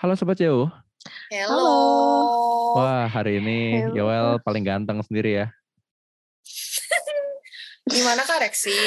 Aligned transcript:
Halo 0.00 0.16
Sobat 0.16 0.40
Jauh. 0.40 0.64
Halo. 1.28 1.60
Wah, 2.72 3.04
hari 3.04 3.36
ini. 3.36 3.84
Yoel 3.92 4.40
paling 4.40 4.64
ganteng 4.64 4.96
sendiri 5.04 5.44
ya. 5.44 5.46
Gimana 7.92 8.24
Kak 8.24 8.40
Reksi? 8.40 8.80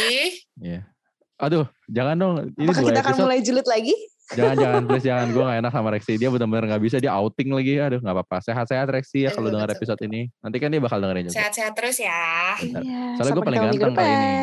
Iya. 0.58 0.90
Aduh, 1.38 1.70
jangan 1.86 2.18
dong. 2.18 2.34
Ini 2.58 2.66
Apakah 2.66 2.82
kita 2.90 3.02
akan 3.06 3.16
mulai 3.30 3.46
julid 3.46 3.68
lagi? 3.70 3.94
Jangan, 4.34 4.56
jangan, 4.58 4.82
please 4.90 5.06
jangan. 5.06 5.28
Gue 5.30 5.44
gak 5.54 5.60
enak 5.62 5.70
sama 5.78 5.90
Rexi. 5.94 6.18
Dia 6.18 6.34
benar-benar 6.34 6.66
gak 6.66 6.82
bisa. 6.82 6.98
Dia 6.98 7.14
outing 7.14 7.50
lagi. 7.54 7.78
Aduh, 7.78 8.02
gak 8.02 8.16
apa-apa. 8.18 8.38
Sehat-sehat 8.42 8.90
Rexi 8.90 9.30
ya 9.30 9.30
Aduh, 9.30 9.38
kalau 9.38 9.50
dengar 9.54 9.70
episode 9.70 10.02
betul. 10.02 10.10
ini. 10.10 10.22
Nanti 10.42 10.58
kan 10.58 10.74
dia 10.74 10.82
bakal 10.82 10.98
dengerin 10.98 11.30
juga. 11.30 11.38
Sehat-sehat 11.38 11.74
terus 11.78 11.98
ya. 12.02 12.58
Bentar. 12.58 12.82
Iya. 12.82 13.02
Soalnya 13.22 13.34
gue 13.38 13.46
paling 13.46 13.62
ganteng 13.62 13.94
kali 13.94 14.10
ini. 14.10 14.34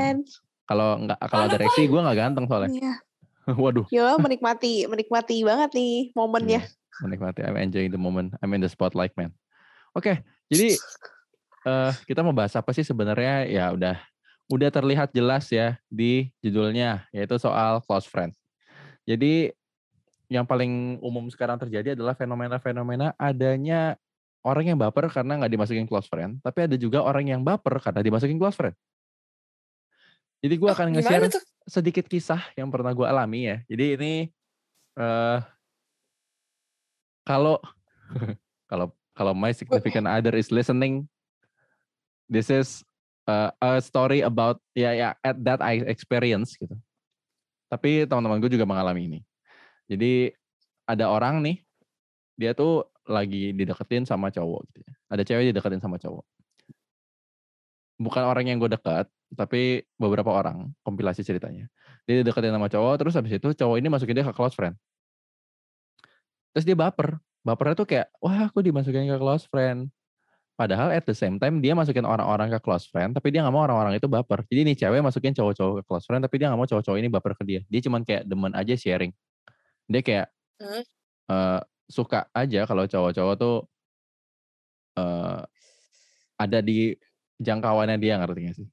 Kalau 0.71 0.91
nggak 1.03 1.19
kalau 1.27 1.45
ada 1.51 1.57
Rexi, 1.59 1.83
gue 1.91 1.99
gak 1.99 2.15
ganteng 2.15 2.47
soalnya. 2.47 2.71
Iya. 2.71 2.95
Waduh. 3.63 3.87
Yo 3.89 4.07
menikmati, 4.21 4.85
menikmati 4.87 5.43
banget 5.43 5.71
nih 5.75 5.95
momennya. 6.13 6.61
Iya, 6.65 7.03
menikmati. 7.05 7.41
I'm 7.45 7.57
enjoying 7.59 7.93
the 7.93 8.01
moment. 8.01 8.37
I'm 8.41 8.53
in 8.53 8.63
the 8.63 8.71
spotlight, 8.71 9.15
man. 9.17 9.33
Oke, 9.97 10.23
jadi 10.47 10.79
eh 11.67 11.93
kita 12.07 12.23
mau 12.23 12.33
bahas 12.33 12.55
apa 12.55 12.71
sih 12.71 12.87
sebenarnya? 12.87 13.49
Ya 13.51 13.65
udah, 13.75 13.97
udah 14.47 14.71
terlihat 14.71 15.11
jelas 15.11 15.51
ya 15.51 15.81
di 15.91 16.31
judulnya, 16.45 17.09
yaitu 17.11 17.37
soal 17.41 17.83
close 17.83 18.07
friend. 18.07 18.37
Jadi 19.09 19.51
yang 20.31 20.47
paling 20.47 21.03
umum 21.03 21.27
sekarang 21.27 21.59
terjadi 21.59 21.99
adalah 21.99 22.15
fenomena-fenomena 22.15 23.19
adanya 23.19 23.99
orang 24.47 24.73
yang 24.73 24.79
baper 24.79 25.11
karena 25.11 25.43
nggak 25.43 25.53
dimasukin 25.53 25.87
close 25.91 26.07
friend, 26.07 26.39
tapi 26.41 26.71
ada 26.71 26.77
juga 26.79 27.03
orang 27.03 27.27
yang 27.27 27.43
baper 27.43 27.83
karena 27.83 28.01
dimasukin 28.01 28.39
close 28.39 28.55
friend. 28.55 28.77
Jadi 30.41 30.55
gue 30.57 30.69
Oh, 30.69 30.75
akan 30.75 30.97
nge-share 30.97 31.29
sedikit 31.69 32.09
kisah 32.09 32.41
yang 32.57 32.73
pernah 32.73 32.97
gue 32.97 33.05
alami 33.05 33.47
ya. 33.47 33.57
Jadi 33.69 33.85
ini 34.01 34.13
eh 34.97 35.39
kalau 37.29 37.61
kalau 38.71 38.87
kalau 39.13 39.33
my 39.37 39.53
significant 39.53 40.09
other 40.17 40.33
is 40.33 40.49
listening, 40.49 41.05
this 42.27 42.49
is 42.49 42.81
uh, 43.29 43.53
a 43.61 43.85
story 43.85 44.25
about 44.25 44.59
ya 44.73 44.97
ya 44.97 45.09
at 45.21 45.37
that 45.45 45.61
I 45.61 45.85
experience 45.85 46.57
gitu. 46.57 46.75
Tapi 47.71 48.09
teman-teman 48.09 48.43
gue 48.43 48.51
juga 48.51 48.67
mengalami 48.67 49.07
ini. 49.07 49.21
Jadi 49.87 50.33
ada 50.89 51.07
orang 51.07 51.39
nih, 51.45 51.63
dia 52.35 52.51
tuh 52.57 52.89
lagi 53.07 53.55
dideketin 53.55 54.09
sama 54.09 54.33
cowok 54.33 54.61
gitu 54.71 54.79
ya. 54.83 54.93
Ada 55.11 55.23
cewek 55.23 55.55
dideketin 55.55 55.83
sama 55.83 56.01
cowok. 56.01 56.27
Bukan 58.01 58.25
orang 58.25 58.49
yang 58.49 58.57
gue 58.57 58.73
dekat, 58.73 59.13
tapi 59.37 59.85
beberapa 60.01 60.33
orang, 60.33 60.73
kompilasi 60.81 61.21
ceritanya. 61.21 61.69
Dia 62.09 62.25
dideketin 62.25 62.51
sama 62.51 62.73
cowok, 62.73 62.95
terus 62.97 63.13
habis 63.13 63.37
itu 63.37 63.53
cowok 63.53 63.77
ini 63.77 63.93
masukin 63.93 64.17
dia 64.17 64.25
ke 64.25 64.33
close 64.33 64.57
friend. 64.57 64.73
Terus 66.57 66.65
dia 66.65 66.75
baper. 66.75 67.21
Bapernya 67.45 67.77
tuh 67.77 67.89
kayak, 67.89 68.09
wah 68.25 68.49
aku 68.49 68.65
dimasukin 68.65 69.05
ke 69.05 69.17
close 69.21 69.45
friend. 69.47 69.93
Padahal 70.57 70.93
at 70.93 71.09
the 71.09 71.17
same 71.17 71.41
time 71.41 71.65
dia 71.65 71.73
masukin 71.73 72.05
orang-orang 72.05 72.53
ke 72.53 72.61
close 72.61 72.85
friend, 72.85 73.17
tapi 73.17 73.33
dia 73.33 73.41
nggak 73.41 73.55
mau 73.55 73.65
orang-orang 73.65 73.97
itu 73.97 74.09
baper. 74.09 74.45
Jadi 74.45 74.61
nih 74.69 74.77
cewek 74.77 75.01
masukin 75.01 75.33
cowok-cowok 75.33 75.81
ke 75.81 75.83
close 75.89 76.05
friend, 76.05 76.21
tapi 76.21 76.37
dia 76.37 76.53
nggak 76.53 76.61
mau 76.61 76.69
cowok-cowok 76.69 76.99
ini 77.01 77.09
baper 77.09 77.33
ke 77.37 77.45
dia. 77.49 77.61
Dia 77.69 77.81
cuman 77.85 78.05
kayak 78.05 78.29
demen 78.29 78.53
aja 78.53 78.77
sharing. 78.77 79.13
Dia 79.89 80.03
kayak 80.05 80.29
Hmm. 80.61 80.85
eh, 81.33 81.61
suka 81.89 82.29
aja 82.37 82.69
kalau 82.69 82.85
cowok-cowok 82.85 83.35
tuh 83.41 83.57
eh, 85.01 85.41
ada 86.37 86.59
di 86.61 86.93
jangkauannya 87.41 87.97
dia 87.97 88.21
ngerti 88.21 88.41
gak 88.45 88.57
sih? 88.61 88.69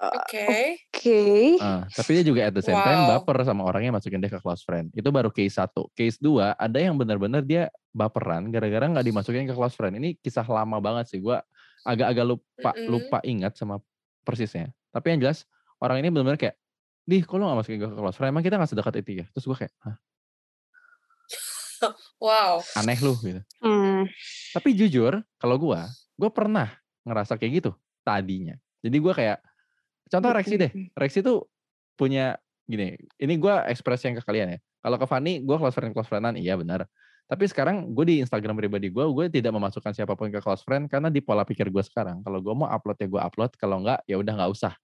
Oke. 0.00 0.44
Oke. 0.88 1.20
Ah, 1.60 1.84
tapi 1.92 2.16
dia 2.16 2.24
juga 2.24 2.48
at 2.48 2.56
the 2.56 2.64
same 2.64 2.80
time 2.80 3.04
Wow. 3.04 3.20
baper 3.20 3.44
sama 3.44 3.68
orang 3.68 3.84
yang 3.84 3.92
masukin 3.92 4.16
dia 4.16 4.32
ke 4.32 4.40
close 4.40 4.64
friend. 4.64 4.88
Itu 4.96 5.12
baru 5.12 5.28
case 5.28 5.60
satu. 5.60 5.92
Case 5.92 6.16
dua, 6.16 6.56
ada 6.56 6.80
yang 6.80 6.96
benar-benar 6.96 7.44
dia 7.44 7.68
baperan 7.92 8.48
gara-gara 8.48 8.88
nggak 8.88 9.04
dimasukin 9.04 9.44
ke 9.44 9.52
close 9.52 9.76
friend. 9.76 10.00
Ini 10.00 10.16
kisah 10.24 10.44
lama 10.48 10.80
banget 10.80 11.12
sih. 11.12 11.20
Gua 11.20 11.44
agak-agak 11.84 12.24
lupa 12.24 12.70
Mm-mm. 12.72 12.88
lupa 12.88 13.18
ingat 13.28 13.60
sama 13.60 13.76
persisnya. 14.24 14.72
Tapi 14.88 15.12
yang 15.16 15.20
jelas 15.28 15.44
orang 15.84 16.00
ini 16.00 16.08
benar-benar 16.08 16.40
kayak, 16.40 16.56
Dih, 17.04 17.20
kok 17.24 17.36
lo 17.36 17.48
gak 17.48 17.60
masukin 17.60 17.76
gue 17.80 17.90
ke 17.92 17.96
close 17.96 18.16
friend? 18.16 18.32
Emang 18.32 18.44
kita 18.44 18.56
gak 18.56 18.70
sedekat 18.72 18.94
itu 19.04 19.20
ya? 19.20 19.26
Terus 19.36 19.44
gue 19.48 19.56
kayak, 19.64 19.72
Hah, 19.84 19.96
Wow. 22.24 22.64
aneh 22.76 22.96
lu 23.00 23.16
gitu. 23.20 23.40
Hmm. 23.60 24.08
Tapi 24.52 24.72
jujur, 24.76 25.20
kalau 25.36 25.56
gua, 25.60 25.88
gua 26.16 26.30
pernah 26.32 26.68
ngerasa 27.04 27.36
kayak 27.40 27.52
gitu 27.64 27.70
tadinya. 28.04 28.56
Jadi 28.80 28.96
gua 29.00 29.12
kayak, 29.12 29.38
contoh 30.08 30.30
Rexi 30.32 30.56
deh. 30.56 30.72
Rexi 30.96 31.20
tuh 31.20 31.44
punya 31.96 32.36
gini. 32.64 32.96
Ini 33.20 33.34
gua 33.36 33.68
ekspresi 33.68 34.08
yang 34.08 34.16
ke 34.20 34.24
kalian 34.24 34.56
ya. 34.56 34.58
Kalau 34.80 34.96
ke 34.96 35.06
Fanny, 35.08 35.44
gua 35.44 35.60
close 35.60 35.76
friend 35.76 35.92
close 35.92 36.08
friendan, 36.08 36.40
iya 36.40 36.56
benar. 36.56 36.88
Tapi 37.30 37.46
sekarang 37.46 37.94
gue 37.94 38.02
di 38.10 38.16
Instagram 38.18 38.58
pribadi 38.58 38.90
gue, 38.90 39.06
gue 39.06 39.30
tidak 39.30 39.54
memasukkan 39.54 39.94
siapa 39.94 40.18
pun 40.18 40.34
ke 40.34 40.42
close 40.42 40.66
friend 40.66 40.90
karena 40.90 41.06
di 41.14 41.22
pola 41.22 41.46
pikir 41.46 41.70
gue 41.70 41.78
sekarang. 41.78 42.26
Kalau 42.26 42.42
gue 42.42 42.50
mau 42.50 42.66
upload 42.66 42.98
ya 42.98 43.06
gue 43.06 43.22
upload, 43.22 43.54
kalau 43.54 43.86
enggak 43.86 44.02
ya 44.10 44.18
udah 44.18 44.34
nggak 44.34 44.50
usah. 44.50 44.74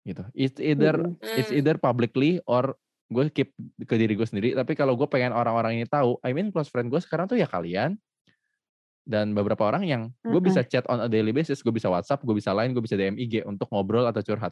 Gitu. 0.00 0.24
It's 0.32 0.56
either 0.56 0.96
it's 1.36 1.52
either 1.52 1.76
publicly 1.76 2.40
or 2.48 2.80
gue 3.12 3.28
keep 3.28 3.52
ke 3.84 3.92
diri 4.00 4.16
gue 4.16 4.24
sendiri. 4.24 4.56
Tapi 4.56 4.72
kalau 4.72 4.96
gue 4.96 5.04
pengen 5.04 5.36
orang-orang 5.36 5.76
ini 5.76 5.84
tahu, 5.84 6.16
I 6.24 6.32
mean 6.32 6.48
close 6.48 6.72
friend 6.72 6.88
gue 6.88 6.96
sekarang 6.96 7.28
tuh 7.28 7.36
ya 7.36 7.44
kalian 7.44 8.00
dan 9.06 9.30
beberapa 9.32 9.62
orang 9.62 9.86
yang 9.86 10.02
gue 10.26 10.34
Mm-mm. 10.34 10.50
bisa 10.50 10.66
chat 10.66 10.82
on 10.90 10.98
a 10.98 11.08
daily 11.08 11.30
basis, 11.30 11.62
gue 11.62 11.70
bisa 11.70 11.86
WhatsApp, 11.86 12.26
gue 12.26 12.34
bisa 12.34 12.50
line, 12.50 12.74
gue 12.74 12.82
bisa 12.82 12.98
DM 12.98 13.14
IG 13.16 13.46
untuk 13.46 13.70
ngobrol 13.70 14.02
atau 14.10 14.18
curhat. 14.20 14.50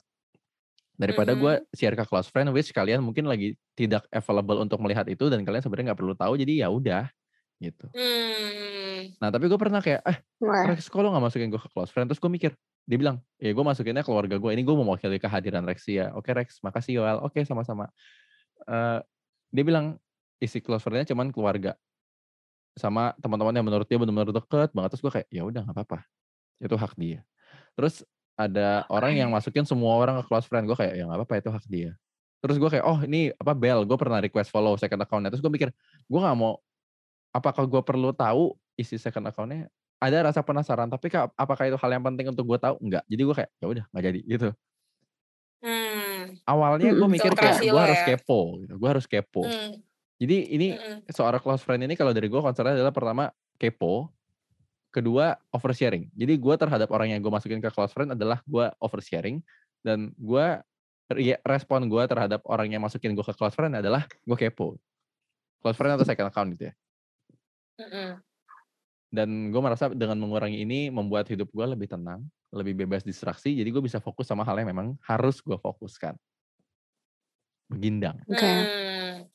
Daripada 0.94 1.34
gue 1.34 1.66
share 1.75 1.98
ke 1.98 2.06
close 2.06 2.31
friend, 2.31 2.54
which 2.54 2.70
kalian 2.70 3.03
mungkin 3.03 3.26
lagi 3.26 3.59
tidak 3.75 4.06
available 4.15 4.62
untuk 4.62 4.78
melihat 4.78 5.10
itu 5.10 5.26
dan 5.26 5.42
kalian 5.42 5.59
sebenarnya 5.59 5.91
nggak 5.91 6.00
perlu 6.00 6.15
tahu, 6.15 6.38
jadi 6.38 6.65
ya 6.65 6.69
udah 6.70 7.10
gitu. 7.59 7.87
Hmm. 7.91 9.19
Nah 9.19 9.28
tapi 9.34 9.50
gue 9.50 9.59
pernah 9.59 9.82
kayak, 9.82 10.06
eh. 10.06 10.19
Rex 10.38 10.86
kok 10.86 11.03
lo 11.03 11.10
gak 11.10 11.25
masukin 11.25 11.50
gue 11.50 11.59
ke 11.59 11.69
close 11.75 11.91
friend? 11.91 12.06
Terus 12.06 12.22
gue 12.22 12.31
mikir, 12.31 12.50
dia 12.86 12.98
bilang, 13.00 13.19
ya 13.42 13.50
gue 13.50 13.65
masukinnya 13.66 14.06
keluarga 14.06 14.38
gue. 14.38 14.50
Ini 14.54 14.62
gue 14.62 14.75
mewakili 14.78 15.19
kehadiran 15.19 15.66
Rexi 15.66 15.98
ya. 15.98 16.15
Oke 16.15 16.31
Rex, 16.31 16.62
makasih 16.62 17.03
Yoel. 17.03 17.19
Oke 17.26 17.42
sama-sama. 17.42 17.91
Eh, 18.71 19.00
dia 19.50 19.65
bilang, 19.66 19.98
isi 20.38 20.62
close 20.62 20.82
friend-nya 20.84 21.10
cuman 21.10 21.34
keluarga. 21.34 21.75
Sama 22.74 23.14
teman-teman 23.22 23.54
yang 23.54 23.66
menurut 23.66 23.86
dia 23.86 23.98
benar-benar 23.98 24.34
deket 24.34 24.70
banget. 24.74 24.90
Terus 24.94 25.02
gue 25.02 25.12
kayak, 25.20 25.28
ya 25.30 25.42
udah 25.46 25.62
gak 25.66 25.74
apa-apa. 25.74 25.98
Itu 26.58 26.74
hak 26.74 26.92
dia. 26.98 27.22
Terus 27.78 28.02
ada 28.34 28.82
orang 28.90 29.14
yang 29.14 29.30
masukin 29.30 29.62
semua 29.62 29.94
orang 29.94 30.18
ke 30.22 30.26
close 30.26 30.46
friend. 30.50 30.66
Gue 30.66 30.74
kayak, 30.74 30.98
ya 30.98 31.06
gak 31.06 31.18
apa-apa 31.22 31.34
itu 31.38 31.50
hak 31.54 31.64
dia. 31.70 31.90
Terus 32.42 32.56
gue 32.60 32.68
kayak, 32.68 32.84
oh 32.84 32.98
ini 33.06 33.32
apa 33.38 33.56
Bell, 33.56 33.86
gue 33.86 33.96
pernah 33.96 34.18
request 34.20 34.50
follow 34.52 34.74
second 34.76 35.00
account-nya. 35.00 35.30
Terus 35.32 35.40
gue 35.40 35.52
mikir, 35.54 35.70
gue 36.10 36.20
gak 36.20 36.36
mau, 36.36 36.58
apakah 37.32 37.64
gue 37.64 37.82
perlu 37.82 38.10
tahu 38.12 38.58
isi 38.74 38.98
second 38.98 39.30
account-nya? 39.30 39.70
Ada 40.02 40.28
rasa 40.28 40.44
penasaran, 40.44 40.91
tapi 40.91 41.08
ka- 41.08 41.32
apakah 41.32 41.64
itu 41.70 41.78
hal 41.80 41.91
yang 41.96 42.04
penting 42.04 42.28
untuk 42.28 42.44
gue 42.44 42.58
tahu? 42.60 42.76
Enggak. 42.82 43.06
Jadi 43.08 43.22
gue 43.24 43.34
kayak, 43.38 43.50
ya 43.56 43.66
udah 43.70 43.84
nggak 43.88 44.04
jadi 44.04 44.20
gitu. 44.26 44.48
Hmm. 45.64 46.36
Awalnya 46.44 46.92
gue 46.92 47.00
Mm-mm. 47.00 47.14
mikir 47.16 47.32
kayak, 47.32 47.64
gue 47.64 47.72
lo 47.72 47.80
harus 47.80 48.02
ya. 48.04 48.06
kepo, 48.12 48.41
gitu. 48.60 48.74
gue 48.76 48.88
harus 48.91 49.06
kepo. 49.08 49.42
Hmm. 49.48 49.80
Jadi 50.14 50.36
ini 50.54 50.69
Mm-mm. 50.78 51.10
seorang 51.10 51.42
close 51.42 51.62
friend 51.66 51.82
ini 51.82 51.98
kalau 51.98 52.14
dari 52.14 52.30
gue 52.30 52.38
concernnya 52.38 52.78
adalah 52.78 52.94
pertama 52.94 53.25
kepo, 53.58 54.14
kedua 54.94 55.34
oversharing. 55.50 56.06
Jadi 56.14 56.38
gue 56.38 56.54
terhadap 56.54 56.88
orang 56.94 57.10
yang 57.10 57.20
gue 57.20 57.32
masukin 57.32 57.58
ke 57.58 57.70
close 57.75 57.91
friend 57.91 58.14
adalah 58.14 58.38
gue 58.47 58.66
oversharing 58.78 59.42
dan 59.82 60.14
gue 60.14 60.47
re- 61.10 61.42
respon 61.42 61.91
gue 61.91 62.03
terhadap 62.06 62.47
orang 62.47 62.70
yang 62.70 62.82
masukin 62.82 63.12
gue 63.12 63.26
ke 63.26 63.34
close 63.34 63.58
friend 63.58 63.74
adalah 63.74 64.06
gue 64.06 64.36
kepo. 64.38 64.78
Close 65.60 65.74
friend 65.74 65.98
atau 65.98 66.06
second 66.06 66.30
account 66.30 66.48
gitu 66.54 66.70
ya. 66.70 66.74
Mm-mm. 67.82 68.22
Dan 69.14 69.54
gue 69.54 69.62
merasa 69.62 69.91
dengan 69.91 70.19
mengurangi 70.19 70.62
ini 70.62 70.91
membuat 70.91 71.30
hidup 71.30 71.47
gue 71.50 71.66
lebih 71.66 71.86
tenang, 71.86 72.26
lebih 72.50 72.86
bebas 72.86 73.06
distraksi. 73.06 73.54
Jadi 73.54 73.70
gue 73.70 73.82
bisa 73.82 74.03
fokus 74.03 74.26
sama 74.26 74.42
hal 74.42 74.58
yang 74.58 74.70
memang 74.70 74.98
harus 75.06 75.38
gue 75.38 75.54
fokuskan. 75.54 76.19
Begindang. 77.70 78.19
Oke. 78.26 78.42
Hmm. 78.42 79.30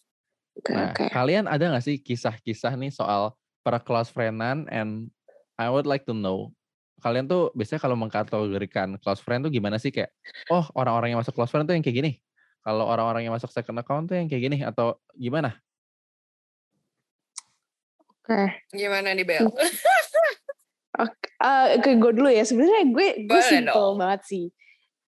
Oke. 0.60 0.76
Nah, 0.76 0.92
Oke. 0.92 1.08
kalian 1.08 1.48
ada 1.48 1.72
nggak 1.72 1.86
sih 1.88 1.98
kisah-kisah 2.04 2.76
nih 2.76 2.92
soal 2.92 3.34
para 3.64 3.80
close 3.80 4.12
friendan 4.12 4.68
and 4.68 5.08
I 5.56 5.72
would 5.72 5.88
like 5.88 6.04
to 6.08 6.16
know 6.16 6.52
kalian 7.00 7.32
tuh 7.32 7.50
biasanya 7.56 7.80
kalau 7.80 7.96
mengkategorikan 7.96 9.00
close 9.00 9.24
friend 9.24 9.48
tuh 9.48 9.52
gimana 9.52 9.80
sih 9.80 9.90
kayak 9.90 10.12
oh 10.52 10.68
orang-orang 10.76 11.16
yang 11.16 11.20
masuk 11.24 11.32
close 11.32 11.50
friend 11.50 11.66
tuh 11.66 11.74
yang 11.74 11.84
kayak 11.84 11.98
gini. 12.04 12.12
Kalau 12.60 12.86
orang-orang 12.92 13.24
yang 13.24 13.34
masuk 13.34 13.48
second 13.56 13.80
account 13.80 14.12
tuh 14.12 14.20
yang 14.20 14.28
kayak 14.28 14.52
gini 14.52 14.58
atau 14.68 15.00
gimana? 15.16 15.56
Oke. 18.04 18.68
Gimana 18.76 19.16
nih 19.16 19.24
Bel? 19.24 19.48
Oke, 21.00 21.32
eh, 21.40 21.80
oke, 21.80 21.92
gue 21.96 22.12
dulu 22.12 22.28
ya. 22.28 22.44
Sebenarnya 22.44 22.92
gue 22.92 23.08
gue 23.24 23.42
simple 23.48 23.96
banget 23.96 24.22
sih. 24.28 24.46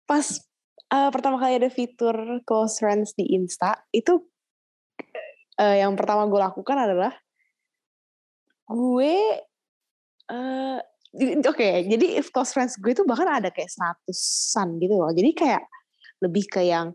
Pas 0.08 0.40
eh, 0.88 1.10
pertama 1.12 1.36
kali 1.36 1.60
ada 1.60 1.68
fitur 1.68 2.16
close 2.48 2.80
friends 2.80 3.12
di 3.20 3.36
Insta, 3.36 3.76
itu 3.92 4.24
eh, 5.60 5.84
yang 5.84 5.94
pertama 5.94 6.26
gue 6.30 6.40
lakukan 6.40 6.78
adalah 6.78 7.14
gue 8.70 9.16
jadi- 11.14 11.46
oke, 11.46 11.70
jadi 11.94 12.06
if 12.18 12.34
close 12.34 12.50
friends 12.58 12.74
gue 12.82 12.90
itu 12.90 13.06
bahkan 13.06 13.30
ada 13.30 13.54
kayak 13.54 13.70
seratusan 13.70 14.82
gitu 14.82 14.98
loh. 14.98 15.14
Jadi 15.14 15.30
kayak 15.38 15.62
lebih 16.26 16.50
ke 16.50 16.66
yang 16.66 16.90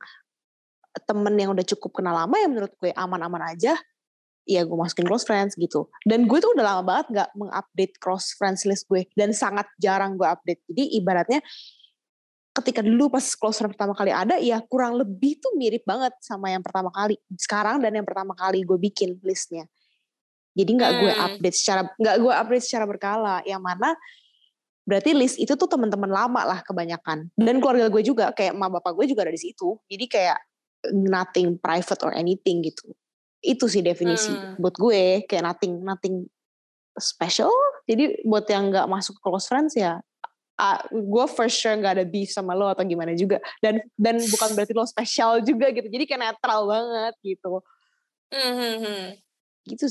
temen 1.06 1.38
yang 1.38 1.54
udah 1.54 1.62
cukup 1.62 2.02
kenal 2.02 2.16
lama 2.16 2.34
yang 2.34 2.50
menurut 2.50 2.74
gue 2.82 2.90
aman-aman 2.98 3.54
aja 3.54 3.78
ya 4.48 4.64
gue 4.64 4.74
masukin 4.74 5.06
close 5.06 5.22
friends 5.28 5.54
gitu. 5.54 5.86
Dan 6.02 6.26
gue 6.26 6.40
tuh 6.40 6.50
udah 6.56 6.64
lama 6.64 6.82
banget 6.82 7.06
gak 7.14 7.30
mengupdate 7.36 7.94
close 8.00 8.32
friends 8.34 8.64
list 8.64 8.88
gue 8.88 9.04
dan 9.14 9.30
sangat 9.30 9.68
jarang 9.78 10.16
gue 10.16 10.24
update. 10.24 10.64
Jadi 10.66 10.98
ibaratnya 10.98 11.38
ketika 12.56 12.82
dulu 12.82 13.06
pas 13.12 13.22
close 13.38 13.62
friend 13.62 13.72
pertama 13.74 13.94
kali 13.94 14.10
ada 14.10 14.36
ya 14.42 14.58
kurang 14.66 14.98
lebih 14.98 15.38
tuh 15.38 15.54
mirip 15.54 15.86
banget 15.86 16.10
sama 16.18 16.50
yang 16.50 16.62
pertama 16.64 16.90
kali 16.90 17.14
sekarang 17.38 17.78
dan 17.78 17.94
yang 17.94 18.06
pertama 18.06 18.34
kali 18.34 18.66
gue 18.66 18.78
bikin 18.78 19.18
listnya. 19.22 19.66
Jadi 20.58 20.70
nggak 20.74 20.92
gue 20.98 21.12
Hmm. 21.14 21.24
update 21.30 21.54
secara 21.54 21.86
nggak 21.86 22.16
gue 22.18 22.32
update 22.34 22.64
secara 22.66 22.84
berkala. 22.90 23.46
Yang 23.46 23.62
mana 23.62 23.88
berarti 24.82 25.10
list 25.14 25.36
itu 25.38 25.54
tuh 25.54 25.70
teman-teman 25.70 26.10
lama 26.10 26.42
lah 26.42 26.58
kebanyakan. 26.66 27.30
Dan 27.38 27.62
keluarga 27.62 27.86
gue 27.86 28.02
juga 28.02 28.34
kayak 28.34 28.58
emak 28.58 28.80
bapak 28.80 28.92
gue 28.98 29.06
juga 29.14 29.22
ada 29.28 29.34
di 29.34 29.38
situ. 29.38 29.78
Jadi 29.86 30.04
kayak 30.10 30.38
nothing 30.98 31.62
private 31.62 32.02
or 32.02 32.10
anything 32.10 32.66
gitu. 32.66 32.90
Itu 33.38 33.70
sih 33.70 33.86
definisi 33.86 34.34
Hmm. 34.34 34.58
buat 34.58 34.74
gue 34.74 35.22
kayak 35.30 35.46
nothing 35.46 35.78
nothing 35.86 36.26
special. 36.98 37.54
Jadi 37.86 38.26
buat 38.26 38.50
yang 38.50 38.74
nggak 38.74 38.90
masuk 38.90 39.14
close 39.22 39.46
friends 39.46 39.78
ya 39.78 40.02
ah, 40.58 40.82
gue 40.84 41.24
for 41.26 41.46
sure 41.46 41.72
nggak 41.72 41.94
ada 41.96 42.04
beef 42.04 42.28
sama 42.28 42.52
lo 42.52 42.66
atau 42.66 42.82
gimana 42.82 43.14
juga 43.14 43.38
dan 43.58 43.78
dan 43.94 44.18
bukan 44.20 44.48
berarti 44.52 44.74
lo 44.74 44.82
spesial 44.82 45.38
juga 45.40 45.70
gitu 45.70 45.86
jadi 45.86 46.04
kayak 46.04 46.20
netral 46.20 46.66
banget 46.66 47.14
gitu 47.22 47.62
Hmm, 48.28 48.52
hmm, 48.52 48.76
hmm. 48.78 49.04
gitu 49.64 49.88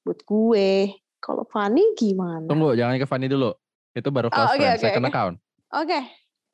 buat 0.00 0.22
gue 0.22 0.70
kalau 1.18 1.42
Fanny 1.44 1.82
gimana 1.94 2.46
Tunggu, 2.46 2.78
jangan 2.78 2.94
ke 2.94 3.02
Fanny 3.04 3.26
dulu. 3.26 3.50
Itu 3.90 4.14
baru 4.14 4.28
Oh, 4.28 4.36
close 4.36 4.54
oke, 4.54 4.60
friend, 4.60 4.70
oke, 4.70 4.84
second 4.86 5.02
oke. 5.02 5.10
account. 5.10 5.34
oke 5.74 6.00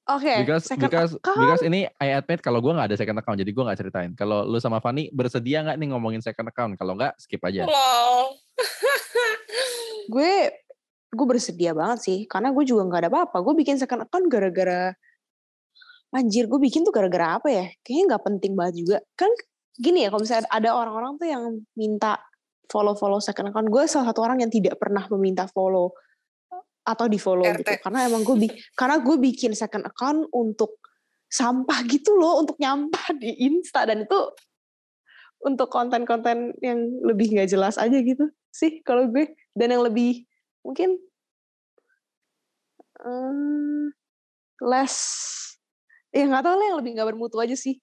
oke 0.08 0.32
Because 0.40 0.64
second 0.64 0.88
because 0.88 1.12
account. 1.12 1.36
because 1.36 1.60
ini 1.60 1.84
I 1.98 2.16
admit 2.16 2.40
kalau 2.40 2.58
gue 2.58 2.72
nggak 2.72 2.88
ada 2.88 2.96
second 2.96 3.18
account, 3.18 3.36
jadi 3.36 3.50
gue 3.50 3.60
nggak 3.60 3.76
ceritain. 3.76 4.10
Kalau 4.14 4.42
lu 4.42 4.56
sama 4.56 4.80
Fanny 4.80 5.12
bersedia 5.12 5.60
nggak 5.60 5.76
nih 5.76 5.88
ngomongin 5.92 6.24
second 6.24 6.48
account? 6.48 6.72
Kalau 6.74 6.96
nggak, 6.96 7.12
skip 7.20 7.42
aja. 7.42 7.68
Lol. 7.68 8.40
gue 10.14 10.32
gue 11.12 11.26
bersedia 11.28 11.76
banget 11.76 11.98
sih 12.08 12.18
karena 12.24 12.48
gue 12.50 12.64
juga 12.64 12.88
nggak 12.88 13.00
ada 13.06 13.10
apa-apa. 13.12 13.36
Gue 13.44 13.54
bikin 13.60 13.76
second 13.76 14.08
account 14.08 14.26
gara-gara 14.32 14.96
anjir 16.12 16.44
gue 16.48 16.60
bikin 16.60 16.84
tuh 16.84 16.92
gara-gara 16.92 17.36
apa 17.36 17.48
ya? 17.52 17.66
Kayaknya 17.84 18.04
nggak 18.16 18.22
penting 18.24 18.52
banget 18.56 18.74
juga. 18.80 18.96
Kan 19.16 19.28
gini 19.76 20.04
ya 20.04 20.08
kalau 20.08 20.24
misalnya 20.24 20.48
ada 20.48 20.70
orang-orang 20.72 21.12
tuh 21.20 21.28
yang 21.28 21.44
minta 21.76 22.20
follow-follow 22.68 23.20
second 23.20 23.52
account 23.52 23.68
gue 23.68 23.82
salah 23.84 24.08
satu 24.08 24.24
orang 24.24 24.40
yang 24.40 24.52
tidak 24.52 24.80
pernah 24.80 25.04
meminta 25.12 25.44
follow 25.48 25.92
atau 26.82 27.06
di 27.06 27.20
follow 27.20 27.44
RT. 27.44 27.60
gitu. 27.60 27.72
Karena 27.84 28.08
emang 28.08 28.24
gue 28.24 28.48
karena 28.72 28.96
gue 29.04 29.16
bikin 29.20 29.52
second 29.52 29.84
account 29.84 30.32
untuk 30.32 30.80
sampah 31.28 31.84
gitu 31.88 32.16
loh 32.16 32.40
untuk 32.40 32.56
nyampah 32.56 33.12
di 33.20 33.36
Insta. 33.44 33.84
Dan 33.84 34.08
itu 34.08 34.18
untuk 35.44 35.68
konten-konten 35.68 36.56
yang 36.64 36.80
lebih 37.04 37.36
nggak 37.36 37.52
jelas 37.52 37.76
aja 37.76 38.00
gitu 38.00 38.32
sih 38.48 38.80
kalau 38.80 39.12
gue. 39.12 39.36
Dan 39.52 39.76
yang 39.76 39.84
lebih 39.84 40.24
mungkin 40.62 40.94
eh, 42.98 43.84
less 44.60 44.96
ya 46.08 46.24
nggak 46.24 46.42
tahu 46.42 46.54
lah 46.54 46.66
yang 46.66 46.78
lebih 46.78 46.90
nggak 46.94 47.08
bermutu 47.08 47.36
aja 47.38 47.54
sih 47.54 47.78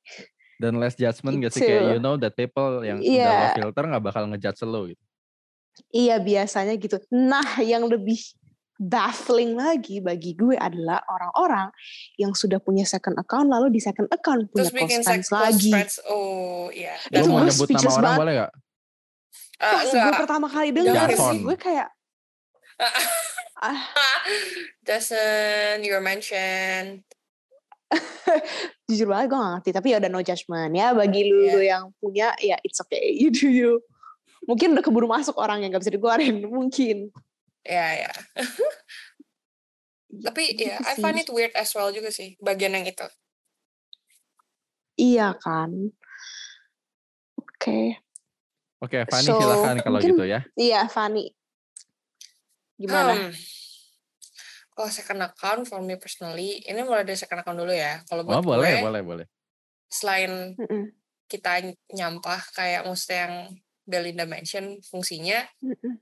Dan 0.59 0.75
less 0.75 0.91
judgment 0.93 1.39
gak 1.39 1.55
sih 1.55 1.61
kayak 1.61 1.81
Gitu. 1.81 1.91
you 1.93 1.99
know 1.99 2.15
that 2.15 2.35
people 2.35 2.83
yang 2.83 2.99
udah 2.99 3.07
Iya. 3.09 3.31
lo 3.31 3.71
filter 3.71 3.83
nggak 3.85 4.03
bakal 4.03 4.23
ngejudge 4.27 4.63
lo 4.63 4.81
gitu. 4.85 5.03
iya 5.89 6.19
biasanya 6.19 6.75
gitu 6.75 6.99
nah 7.09 7.47
yang 7.57 7.87
lebih 7.87 8.19
baffling 8.75 9.55
lagi 9.55 9.99
bagi 9.99 10.31
gue 10.33 10.55
adalah 10.55 10.99
orang-orang 11.05 11.67
yang 12.15 12.31
sudah 12.31 12.59
punya 12.59 12.83
second 12.83 13.15
account 13.15 13.47
lalu 13.47 13.71
di 13.71 13.79
second 13.79 14.07
account 14.09 14.47
punya 14.47 14.67
Terus 14.67 14.71
bikin 14.73 14.99
close 14.99 15.27
lagi 15.29 15.67
friends. 15.69 15.95
Oh, 16.05 16.71
iya. 16.71 16.95
Lu 17.09 17.15
Itu 17.17 17.27
mau 17.29 17.37
gue 17.37 17.47
nyebut 17.49 17.67
nama 17.67 17.67
speechless 17.67 17.91
orang 17.91 18.03
banget. 18.05 18.19
boleh 18.19 18.33
gak? 18.35 18.51
Ah, 19.59 19.67
pas 19.69 19.83
gue 19.83 19.91
enggak. 19.93 20.15
pertama 20.15 20.47
kali 20.47 20.69
dengar 20.71 21.07
Jason. 21.07 21.35
gue 21.43 21.57
kayak 21.57 21.87
Doesn't 24.81 25.83
your 25.83 25.99
mention. 25.99 27.03
jujur 28.85 29.05
banget 29.05 29.25
gue 29.29 29.35
gak 29.35 29.49
ngerti 29.55 29.69
tapi 29.73 29.87
ya 29.89 29.97
udah 29.97 30.07
no 30.07 30.21
judgment 30.21 30.71
ya 30.71 30.93
bagi 30.93 31.25
lu, 31.25 31.41
Iya. 31.41 31.49
lu 31.49 31.59
yang 31.63 31.83
punya 31.97 32.27
ya 32.37 32.53
it's 32.61 32.77
okay 32.77 33.13
you 33.17 33.29
do 33.29 33.45
you 33.45 33.81
mungkin 34.45 34.71
udah 34.71 34.81
keburu 34.81 35.05
masuk 35.05 35.35
orang 35.35 35.59
yang 35.59 35.69
gak 35.69 35.81
bisa 35.81 35.91
dikeluarin 35.91 36.39
mungkin 36.43 37.09
Ya, 37.59 37.85
ya. 37.99 38.09
Tapi 40.09 40.55
Gitu 40.55 40.63
ya, 40.65 40.79
I 40.79 40.95
sih. 40.95 41.01
find 41.01 41.17
it 41.17 41.27
weird 41.27 41.51
as 41.53 41.69
well 41.73 41.89
juga 41.89 42.07
sih, 42.09 42.33
bagian 42.39 42.71
yang 42.71 42.83
itu. 42.83 43.03
iya 44.95 45.33
kan 45.33 45.69
oke 47.35 47.79
Oke, 48.79 48.95
Fanny 49.05 49.27
So, 49.27 49.33
silakan 49.35 49.75
kalau 49.81 49.97
mungkin- 49.97 50.13
gitu 50.13 50.23
ya. 50.23 50.39
iya 50.55 50.85
Fanny 50.87 51.33
gimana 52.79 53.13
Hmm. 53.13 53.33
Kalau 54.71 54.87
second 54.95 55.19
account 55.27 55.67
for 55.67 55.83
me 55.83 55.99
personally, 55.99 56.63
ini 56.63 56.79
mulai 56.87 57.03
dari 57.03 57.19
second 57.19 57.43
account 57.43 57.59
dulu 57.59 57.75
ya. 57.75 57.99
Kalau 58.07 58.23
Oh, 58.23 58.39
buat 58.39 58.47
boleh, 58.47 58.79
gue, 58.79 58.85
boleh, 58.87 59.01
boleh. 59.03 59.25
selain 59.91 60.55
Mm-mm, 60.55 60.95
kita 61.27 61.75
nyampah 61.91 62.39
kayak 62.55 62.87
maksudnya 62.87 63.27
yang 63.27 63.35
Belinda 63.83 64.23
mention 64.23 64.79
fungsinya, 64.79 65.43
mm-mm. 65.59 65.99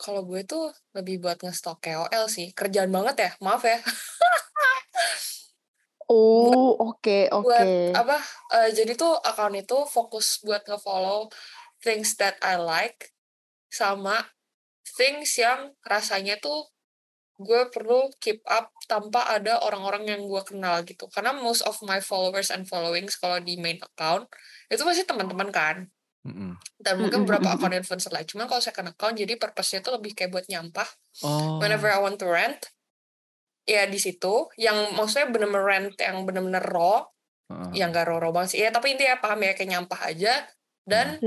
kalau 0.00 0.24
gue 0.24 0.40
tuh 0.40 0.72
lebih 0.96 1.20
buat 1.20 1.36
nge-stalk 1.44 1.84
KOL 1.84 2.24
sih. 2.32 2.56
Kerjaan 2.56 2.88
banget 2.88 3.28
ya, 3.28 3.30
maaf 3.44 3.60
ya. 3.60 3.76
oh 6.08 6.76
oke 6.80 7.28
oke 7.32 7.44
buat 7.44 7.66
apa 7.96 8.16
eh, 8.56 8.68
jadi 8.76 8.92
tuh 8.92 9.16
account 9.20 9.56
itu 9.56 9.78
fokus 9.88 10.40
buat 10.44 10.64
nge-follow 10.64 11.32
things 11.80 12.16
that 12.20 12.36
I 12.44 12.60
like 12.60 13.12
sama 13.72 14.20
things 14.84 15.34
yang 15.36 15.72
rasanya 15.82 16.36
tuh 16.38 16.68
gue 17.34 17.66
perlu 17.66 18.14
keep 18.22 18.38
up 18.46 18.70
tanpa 18.86 19.26
ada 19.26 19.58
orang-orang 19.58 20.06
yang 20.06 20.22
gue 20.22 20.42
kenal 20.46 20.86
gitu. 20.86 21.10
Karena 21.10 21.34
most 21.34 21.66
of 21.66 21.74
my 21.82 21.98
followers 21.98 22.54
and 22.54 22.68
followings 22.70 23.18
kalau 23.18 23.42
di 23.42 23.58
main 23.58 23.82
account 23.82 24.30
itu 24.70 24.82
pasti 24.86 25.02
teman-teman 25.02 25.50
kan. 25.50 25.90
Dan 26.80 26.94
mungkin 27.02 27.26
beberapa 27.28 27.52
account 27.52 27.74
influencer 27.74 28.08
lain. 28.08 28.24
Cuman 28.24 28.46
kalau 28.46 28.62
second 28.62 28.88
account 28.94 29.18
jadi 29.18 29.34
purpose-nya 29.36 29.84
tuh 29.84 29.98
lebih 30.00 30.14
kayak 30.16 30.30
buat 30.32 30.46
nyampah. 30.46 30.86
Oh. 31.22 31.62
whenever 31.62 31.86
I 31.86 32.02
want 32.02 32.18
to 32.18 32.26
rent 32.26 32.70
ya 33.66 33.84
di 33.84 33.98
situ. 33.98 34.48
Yang 34.54 34.94
maksudnya 34.94 35.28
bener-bener 35.30 35.64
rent 35.66 35.94
yang 35.98 36.22
bener-bener 36.22 36.62
raw 36.64 37.02
Heeh. 37.50 37.82
yang 37.82 37.92
gak 37.92 38.08
raw 38.08 38.30
banget 38.30 38.56
sih. 38.56 38.60
Ya 38.62 38.70
tapi 38.70 38.94
intinya 38.94 39.18
paham 39.20 39.42
ya 39.42 39.52
kayak 39.58 39.70
nyampah 39.74 40.00
aja. 40.06 40.34
Dan 40.86 41.18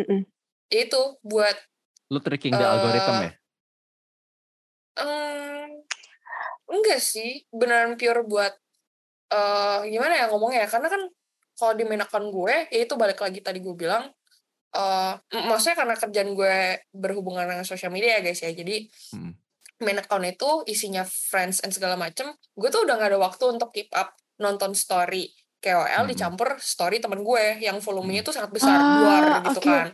ya 0.71 0.79
itu 0.81 1.01
buat 1.19 1.55
Lu 2.07 2.23
tricking 2.23 2.55
the 2.55 2.63
Eh, 2.63 2.71
algorithm 2.71 3.15
ya? 3.27 3.31
Em, 4.97 5.69
enggak 6.67 6.99
sih 6.99 7.45
beneran 7.49 7.95
pure 7.95 8.23
buat 8.23 8.53
eh 9.27 9.79
gimana 9.87 10.13
ya 10.15 10.25
ngomongnya 10.27 10.63
ya 10.63 10.69
karena 10.69 10.87
kan 10.87 11.01
kalau 11.53 11.73
di 11.73 11.83
main 11.83 11.99
account 11.99 12.27
gue 12.27 12.55
ya 12.69 12.79
itu 12.79 12.93
balik 12.93 13.17
lagi 13.17 13.39
tadi 13.39 13.59
gue 13.59 13.73
bilang 13.73 14.07
eh 14.69 15.13
m- 15.33 15.45
maksudnya 15.47 15.77
karena 15.77 15.95
kerjaan 15.95 16.31
gue 16.31 16.55
berhubungan 16.91 17.43
dengan 17.45 17.63
sosial 17.63 17.89
media 17.89 18.17
ya 18.17 18.21
guys 18.21 18.39
ya 18.39 18.51
jadi 18.51 18.87
Mm. 19.09 19.31
main 19.79 19.97
account 19.97 20.25
itu 20.25 20.49
isinya 20.65 21.03
friends 21.03 21.61
and 21.61 21.69
segala 21.69 21.95
macem 21.95 22.27
gue 22.51 22.67
tuh 22.67 22.81
udah 22.81 22.97
gak 22.97 23.09
ada 23.11 23.19
waktu 23.19 23.43
untuk 23.47 23.69
keep 23.69 23.87
up 23.91 24.09
nonton 24.37 24.73
story 24.73 25.29
KOL 25.57 25.85
Mm-mm. 26.03 26.07
dicampur 26.07 26.57
story 26.57 26.97
temen 26.97 27.19
gue 27.19 27.57
yang 27.59 27.77
volumenya 27.77 28.21
tuh 28.21 28.31
sangat 28.31 28.51
besar 28.51 28.77
Ah, 28.77 28.87
duar 28.91 29.23
gitu 29.43 29.59
oke. 29.59 29.65
kan 29.65 29.87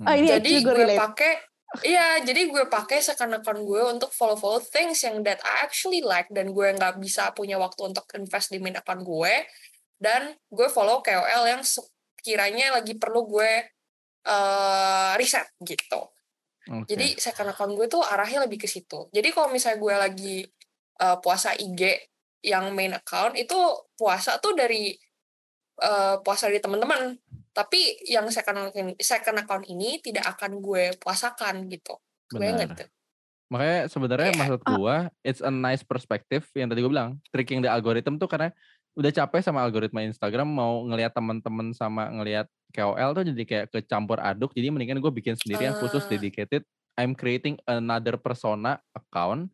Ah, 0.00 0.14
ini 0.14 0.28
jadi 0.30 0.50
actually 0.60 0.64
gue 0.88 0.98
pakai 0.98 1.32
Iya, 1.70 2.18
jadi 2.26 2.50
gue 2.50 2.66
pakai 2.66 2.98
account 2.98 3.62
gue 3.62 3.82
untuk 3.86 4.10
follow-follow 4.10 4.58
things 4.58 5.06
yang 5.06 5.22
that 5.22 5.38
I 5.46 5.62
actually 5.62 6.02
like 6.02 6.26
dan 6.34 6.50
gue 6.50 6.66
nggak 6.74 6.98
bisa 6.98 7.30
punya 7.30 7.62
waktu 7.62 7.94
untuk 7.94 8.10
invest 8.18 8.50
di 8.50 8.58
main 8.58 8.74
account 8.74 9.06
gue 9.06 9.34
dan 10.02 10.34
gue 10.50 10.66
follow 10.66 10.98
KOL 10.98 11.46
yang 11.46 11.62
sekiranya 11.62 12.74
lagi 12.74 12.98
perlu 12.98 13.22
gue 13.30 13.70
eh 14.20 15.12
riset 15.16 15.46
gitu. 15.62 16.10
Oke. 16.68 16.90
Jadi 16.90 17.16
account 17.22 17.72
gue 17.78 17.86
tuh 17.86 18.02
arahnya 18.02 18.44
lebih 18.44 18.60
ke 18.60 18.68
situ. 18.68 19.06
Jadi 19.14 19.30
kalau 19.30 19.48
misalnya 19.54 19.78
gue 19.78 19.94
lagi 19.94 20.36
eh, 21.00 21.16
puasa 21.22 21.54
IG 21.54 22.10
yang 22.44 22.72
main 22.74 22.98
account 22.98 23.36
itu 23.38 23.56
puasa 23.94 24.42
tuh 24.42 24.58
dari 24.58 24.90
eh, 25.80 26.16
puasa 26.20 26.50
dari 26.50 26.58
teman-teman. 26.58 27.14
Tapi 27.60 27.80
yang 28.08 28.24
second 28.32 28.56
account, 28.56 28.72
ini- 28.74 28.96
second 28.96 29.36
account 29.36 29.64
ini 29.68 30.00
tidak 30.00 30.24
akan 30.32 30.64
gue 30.64 30.96
puasakan 30.96 31.68
gitu. 31.68 32.00
Gue 32.32 32.48
gitu. 32.56 32.84
Makanya 33.50 33.78
sebenarnya 33.90 34.30
Iya. 34.30 34.38
maksud 34.38 34.60
Ah. 34.62 34.68
gua 34.72 34.96
it's 35.20 35.42
a 35.42 35.50
nice 35.50 35.82
perspective 35.82 36.46
yang 36.54 36.70
tadi 36.70 36.80
gue 36.80 36.88
bilang 36.88 37.18
tricking 37.34 37.60
the 37.60 37.68
algorithm 37.68 38.16
tuh 38.16 38.30
karena 38.30 38.54
udah 38.94 39.10
capek 39.10 39.42
sama 39.42 39.60
algoritma 39.60 40.00
Instagram 40.00 40.46
mau 40.46 40.86
ngelihat 40.86 41.12
teman-teman 41.12 41.74
sama 41.74 42.10
ngelihat 42.10 42.46
KOL 42.70 43.10
tuh 43.12 43.26
jadi 43.26 43.42
kayak 43.42 43.66
kecampur 43.70 44.22
aduk 44.22 44.54
jadi 44.54 44.70
mendingan 44.70 45.02
gue 45.02 45.12
bikin 45.12 45.34
sendiri 45.34 45.66
yang 45.66 45.76
khusus 45.76 46.06
Ah. 46.06 46.10
dedicated 46.10 46.62
I'm 46.94 47.18
creating 47.18 47.58
another 47.66 48.14
persona 48.16 48.78
account 48.94 49.50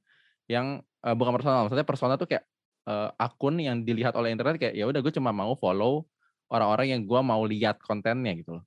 yang 0.46 0.84
eh, 1.00 1.16
bukan 1.16 1.32
persona 1.32 1.64
maksudnya 1.64 1.88
persona 1.88 2.14
tuh 2.14 2.28
kayak 2.28 2.44
eh, 2.84 3.10
akun 3.16 3.56
yang 3.58 3.80
dilihat 3.80 4.12
oleh 4.12 4.30
internet 4.30 4.60
kayak 4.60 4.76
ya 4.76 4.84
udah 4.84 5.00
gue 5.00 5.10
cuma 5.10 5.32
mau 5.32 5.56
follow 5.56 6.04
orang-orang 6.48 6.86
yang 6.90 7.02
gua 7.02 7.20
mau 7.20 7.42
lihat 7.42 7.78
kontennya 7.78 8.34
gitu 8.34 8.58
loh 8.58 8.64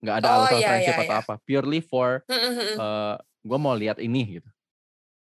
nggak 0.00 0.16
ada 0.18 0.26
Oh, 0.26 0.34
alasan 0.40 0.58
iya, 0.58 0.66
friendship 0.66 0.92
iya, 0.92 1.02
atau 1.04 1.14
iya. 1.14 1.22
apa 1.22 1.34
purely 1.42 1.80
for 1.80 2.08
Mm, 2.24 2.34
mm, 2.34 2.54
mm. 2.54 2.76
uh, 2.76 3.14
gue 3.42 3.58
mau 3.58 3.74
lihat 3.74 3.98
ini 3.98 4.22
gitu 4.36 4.50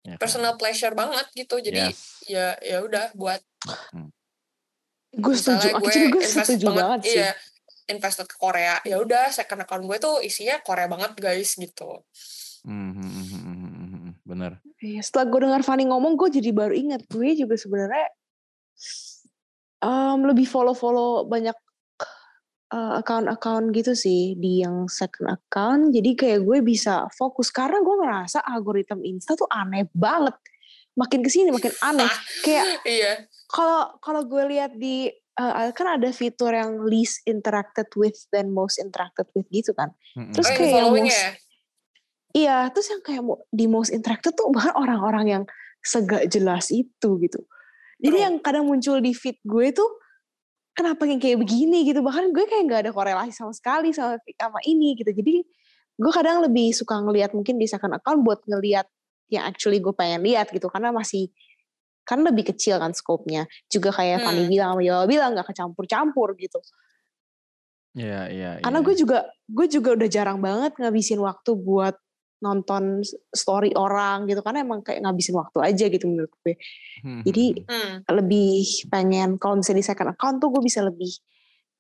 Ya 0.02 0.18
kan? 0.18 0.20
Personal 0.20 0.58
pleasure 0.58 0.92
banget 0.92 1.30
gitu. 1.32 1.62
Jadi 1.62 1.78
Yes. 1.78 2.26
ya 2.26 2.58
ya 2.58 2.82
udah 2.82 3.14
buat 3.14 3.38
Gue 5.12 5.36
setuju. 5.36 5.68
gue 5.72 5.86
Actually 5.86 6.10
gue 6.10 6.24
setuju 6.24 6.66
banget, 6.68 6.82
banget 6.82 7.00
sih. 7.04 7.14
iya 7.14 7.30
invested 7.86 8.26
ke 8.26 8.34
Korea 8.34 8.82
ya 8.82 8.98
udah 8.98 9.30
second 9.30 9.62
account 9.62 9.84
gue 9.84 9.98
tuh 10.00 10.18
isinya 10.20 10.58
Korea 10.60 10.88
banget 10.88 11.14
guys 11.16 11.54
gitu 11.54 12.02
Hmm, 12.62 12.90
hmm, 12.92 13.10
hmm, 13.10 13.26
hmm, 13.26 13.42
hmm, 13.44 13.58
hmm, 13.68 13.90
hmm, 13.92 14.14
bener 14.24 14.52
Iya, 14.80 15.02
setelah 15.02 15.26
gue 15.28 15.40
dengar 15.44 15.62
Fanny 15.62 15.86
ngomong, 15.86 16.14
gue 16.16 16.30
jadi 16.32 16.50
baru 16.50 16.74
ingat 16.74 17.06
gue 17.06 17.30
juga 17.36 17.54
sebenarnya 17.54 18.06
em, 19.80 20.20
lebih 20.24 20.46
follow-follow 20.46 21.26
banyak 21.26 21.54
eh, 22.72 22.94
account-account 23.04 23.76
gitu 23.76 23.92
sih 23.94 24.40
di 24.40 24.64
yang 24.64 24.88
second 24.88 25.28
account. 25.36 25.92
Jadi 25.92 26.16
kayak 26.16 26.40
gue 26.48 26.60
bisa 26.64 27.06
fokus 27.14 27.52
karena 27.52 27.84
gue 27.84 27.96
ngerasa 28.00 28.42
algoritma 28.48 29.04
Insta 29.04 29.36
tuh 29.36 29.48
aneh 29.52 29.88
banget. 29.92 30.36
Makin 30.96 31.20
ke 31.24 31.30
sini 31.32 31.52
makin 31.56 31.72
aneh. 31.84 32.12
kayak 32.44 32.84
iya 32.84 33.14
kalau 33.52 33.96
kalau 34.00 34.22
gue 34.28 34.44
lihat 34.56 34.76
di 34.76 35.08
eh, 35.12 35.72
kan 35.76 36.00
ada 36.00 36.10
fitur 36.12 36.52
yang 36.56 36.84
least 36.88 37.24
interacted 37.28 37.88
with 38.00 38.16
dan 38.32 38.52
most 38.52 38.80
interacted 38.80 39.28
with 39.36 39.48
gitu 39.52 39.72
kan. 39.76 39.92
Hmm, 40.16 40.32
Terus 40.32 40.48
oh 40.48 40.52
yang 40.52 40.60
kayak 40.60 40.76
yang 40.76 40.92
most- 40.92 41.12
ya 41.12 41.30
Iya, 42.32 42.72
terus 42.72 42.88
yang 42.88 43.04
kayak 43.04 43.24
di 43.52 43.66
most 43.68 43.92
interacted 43.92 44.32
tuh 44.40 44.48
bahkan 44.56 44.72
orang-orang 44.80 45.26
yang 45.28 45.44
segak 45.84 46.32
jelas 46.32 46.72
itu 46.72 47.20
gitu. 47.20 47.44
Jadi 48.02 48.18
True. 48.18 48.24
yang 48.24 48.34
kadang 48.40 48.66
muncul 48.66 49.04
di 49.04 49.12
feed 49.12 49.38
gue 49.44 49.76
tuh 49.76 49.90
kenapa 50.76 51.04
yang 51.08 51.20
kayak 51.20 51.38
begini 51.42 51.84
gitu. 51.88 52.00
Bahkan 52.04 52.32
gue 52.32 52.46
kayak 52.48 52.64
nggak 52.68 52.82
ada 52.88 52.92
korelasi 52.96 53.32
sama 53.36 53.54
sekali 53.56 53.92
sama 53.92 54.18
sama 54.40 54.60
ini 54.68 54.96
gitu. 54.96 55.12
Jadi 55.12 55.44
gue 56.02 56.12
kadang 56.12 56.42
lebih 56.42 56.72
suka 56.74 56.98
ngelihat 57.04 57.36
mungkin 57.36 57.60
di 57.60 57.68
second 57.68 57.96
account 57.96 58.24
buat 58.26 58.42
ngelihat 58.48 58.88
yang 59.32 59.48
actually 59.48 59.80
gue 59.80 59.94
pengen 59.96 60.24
lihat 60.28 60.52
gitu 60.52 60.68
karena 60.68 60.92
masih 60.92 61.32
kan 62.04 62.20
lebih 62.26 62.52
kecil 62.52 62.82
kan 62.82 62.92
skopnya. 62.92 63.46
Juga 63.72 63.94
kayak 63.94 64.26
Fanny 64.26 64.48
Hmm. 64.48 64.52
bilang 64.52 64.70
sama 64.76 64.84
Yola 64.84 65.06
bilang 65.08 65.30
nggak 65.38 65.48
kecampur-campur 65.54 66.36
gitu. 66.40 66.60
Iya, 67.92 68.32
iya, 68.32 68.50
Karena 68.64 68.80
iya. 68.80 68.86
gue 68.88 68.96
juga 68.96 69.18
gue 69.52 69.68
juga 69.68 69.90
udah 70.00 70.08
jarang 70.08 70.40
banget 70.40 70.80
ngabisin 70.80 71.20
waktu 71.20 71.52
buat 71.60 71.96
nonton 72.42 73.06
story 73.30 73.72
orang 73.78 74.26
gitu 74.26 74.42
karena 74.42 74.66
emang 74.66 74.82
kayak 74.82 75.06
ngabisin 75.06 75.38
waktu 75.38 75.58
aja 75.62 75.86
gitu 75.88 76.06
menurut 76.10 76.34
gue. 76.42 76.58
Hmm, 77.06 77.22
hmm, 77.22 77.22
Jadi 77.30 77.46
hmm. 77.62 77.70
hmm. 77.70 77.96
lebih 78.18 78.62
pengen 78.90 79.30
kalau 79.38 79.62
misalnya 79.62 79.80
di 79.80 79.88
second 79.88 80.10
account 80.18 80.38
tuh 80.42 80.50
gue 80.50 80.62
bisa 80.66 80.82
lebih 80.82 81.14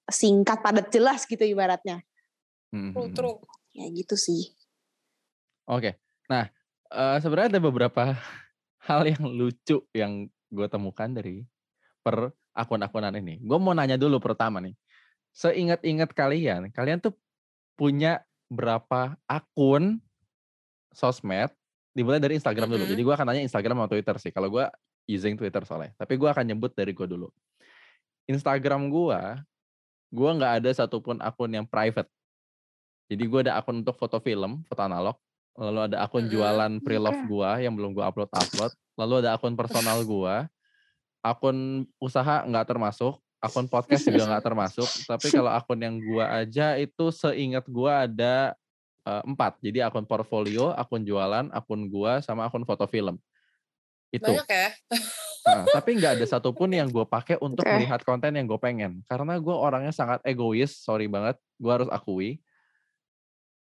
singkat 0.05 0.61
padat 0.61 0.93
jelas 0.93 1.25
gitu 1.25 1.41
ibaratnya. 1.41 2.05
Hmm, 2.69 2.93
hmm, 2.93 2.93
true 2.93 3.07
hmm. 3.09 3.15
true 3.17 3.37
Ya 3.71 3.87
gitu 3.87 4.19
sih. 4.19 4.51
Oke. 5.67 5.95
Nah, 6.27 6.51
eh, 6.91 7.17
sebenarnya 7.23 7.57
ada 7.57 7.61
beberapa 7.63 8.03
hal 8.87 9.01
yang 9.07 9.23
lucu 9.23 9.87
yang 9.95 10.27
gue 10.51 10.67
temukan 10.67 11.07
dari 11.07 11.47
per 12.03 12.35
akun-akunan 12.51 13.15
ini. 13.15 13.39
Gue 13.39 13.57
mau 13.57 13.71
nanya 13.71 13.95
dulu 13.95 14.19
pertama 14.19 14.59
nih. 14.59 14.75
Seingat-ingat 15.31 16.11
kalian, 16.11 16.75
kalian 16.75 16.99
tuh 16.99 17.15
punya 17.79 18.19
berapa 18.51 19.15
akun 19.31 20.03
sosmed 20.91 21.51
dimulai 21.91 22.19
dari 22.19 22.39
Instagram 22.39 22.71
dulu. 22.71 22.83
Mhm. 22.87 22.91
Jadi 22.95 23.01
gue 23.03 23.13
akan 23.13 23.25
nanya 23.27 23.43
Instagram 23.43 23.83
atau 23.83 23.95
Twitter 23.99 24.15
sih. 24.19 24.31
Kalau 24.31 24.47
gue 24.47 24.65
using 25.07 25.35
Twitter 25.35 25.63
soalnya. 25.67 25.91
Tapi 25.99 26.15
gue 26.15 26.29
akan 26.29 26.45
nyebut 26.47 26.71
dari 26.71 26.95
gue 26.95 27.03
dulu. 27.03 27.27
Instagram 28.29 28.87
gue, 28.87 29.19
gue 30.13 30.29
nggak 30.39 30.53
ada 30.63 30.69
satupun 30.71 31.19
akun 31.19 31.51
yang 31.51 31.67
private. 31.67 32.07
Jadi 33.11 33.23
gue 33.27 33.39
ada 33.43 33.59
akun 33.59 33.83
untuk 33.83 33.99
foto 33.99 34.23
film, 34.23 34.63
foto 34.71 34.81
analog. 34.87 35.17
Lalu 35.59 35.91
ada 35.91 35.97
akun 36.07 36.27
Mhm. 36.27 36.31
jualan 36.31 36.73
pre-love 36.79 37.21
gue 37.27 37.49
yang 37.67 37.75
belum 37.75 37.91
gue 37.91 38.03
upload-upload. 38.07 38.71
Lalu 38.95 39.13
ada 39.27 39.35
akun 39.35 39.55
personal 39.59 39.99
gue. 40.07 40.35
Akun 41.21 41.83
usaha 41.99 42.47
nggak 42.47 42.71
termasuk. 42.71 43.19
Akun 43.41 43.67
podcast 43.67 44.05
juga 44.07 44.31
nggak 44.31 44.45
termasuk. 44.47 44.87
Tapi 45.11 45.27
kalau 45.43 45.51
akun 45.51 45.81
yang 45.81 45.99
gue 45.99 46.23
aja 46.23 46.79
itu 46.79 47.11
seingat 47.11 47.67
gue 47.67 47.91
ada 47.91 48.55
empat. 49.05 49.57
Jadi 49.61 49.81
akun 49.81 50.05
portfolio, 50.05 50.73
akun 50.73 51.01
jualan, 51.01 51.49
akun 51.49 51.89
gue, 51.89 52.13
sama 52.21 52.45
akun 52.45 52.65
foto 52.65 52.85
film. 52.85 53.17
Itu. 54.11 54.27
banyak 54.27 54.49
ya 54.51 54.69
Nah, 55.41 55.65
tapi 55.73 55.97
nggak 55.97 56.21
ada 56.21 56.25
satupun 56.29 56.69
yang 56.69 56.85
gue 56.85 57.01
pakai 57.01 57.41
untuk 57.41 57.65
Oke. 57.65 57.73
melihat 57.73 58.05
konten 58.05 58.37
yang 58.37 58.45
gue 58.45 58.61
pengen. 58.61 59.01
Karena 59.09 59.41
gue 59.41 59.55
orangnya 59.55 59.89
sangat 59.89 60.21
egois, 60.21 60.69
sorry 60.69 61.09
banget, 61.09 61.33
gue 61.57 61.71
harus 61.73 61.89
akui. 61.89 62.37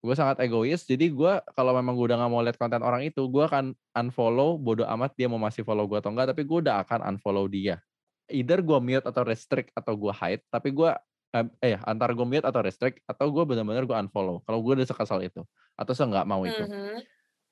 Gue 0.03 0.15
sangat 0.19 0.43
egois, 0.43 0.83
jadi 0.83 1.07
gue 1.11 1.33
kalau 1.55 1.75
memang 1.75 1.95
gue 1.95 2.11
udah 2.11 2.19
nggak 2.19 2.31
mau 2.35 2.43
lihat 2.43 2.59
konten 2.59 2.83
orang 2.83 3.07
itu, 3.07 3.23
gue 3.31 3.47
akan 3.47 3.75
unfollow, 3.95 4.59
bodo 4.59 4.87
amat 4.91 5.15
dia 5.15 5.31
mau 5.31 5.39
masih 5.39 5.63
follow 5.63 5.87
gue 5.87 5.99
atau 6.03 6.11
enggak, 6.11 6.35
tapi 6.35 6.43
gue 6.47 6.59
udah 6.67 6.83
akan 6.83 7.15
unfollow 7.15 7.47
dia. 7.47 7.79
Either 8.31 8.59
gue 8.59 8.79
mute 8.83 9.07
atau 9.07 9.23
restrict 9.23 9.71
atau 9.75 9.95
gue 9.95 10.11
hide, 10.11 10.43
tapi 10.51 10.75
gue 10.75 10.91
eh 11.61 11.77
antara 11.85 12.17
gue 12.17 12.25
mute 12.25 12.47
atau 12.47 12.61
restrict 12.65 13.05
atau 13.05 13.29
gue 13.29 13.45
benar-benar 13.45 13.85
gue 13.85 13.97
unfollow. 13.97 14.41
Kalau 14.43 14.59
gue 14.65 14.81
udah 14.81 14.89
sekesal 14.89 15.21
itu 15.21 15.45
atau 15.77 15.93
se 15.93 16.03
nggak 16.03 16.25
mau 16.25 16.43
itu. 16.43 16.65
Mhm. 16.65 16.99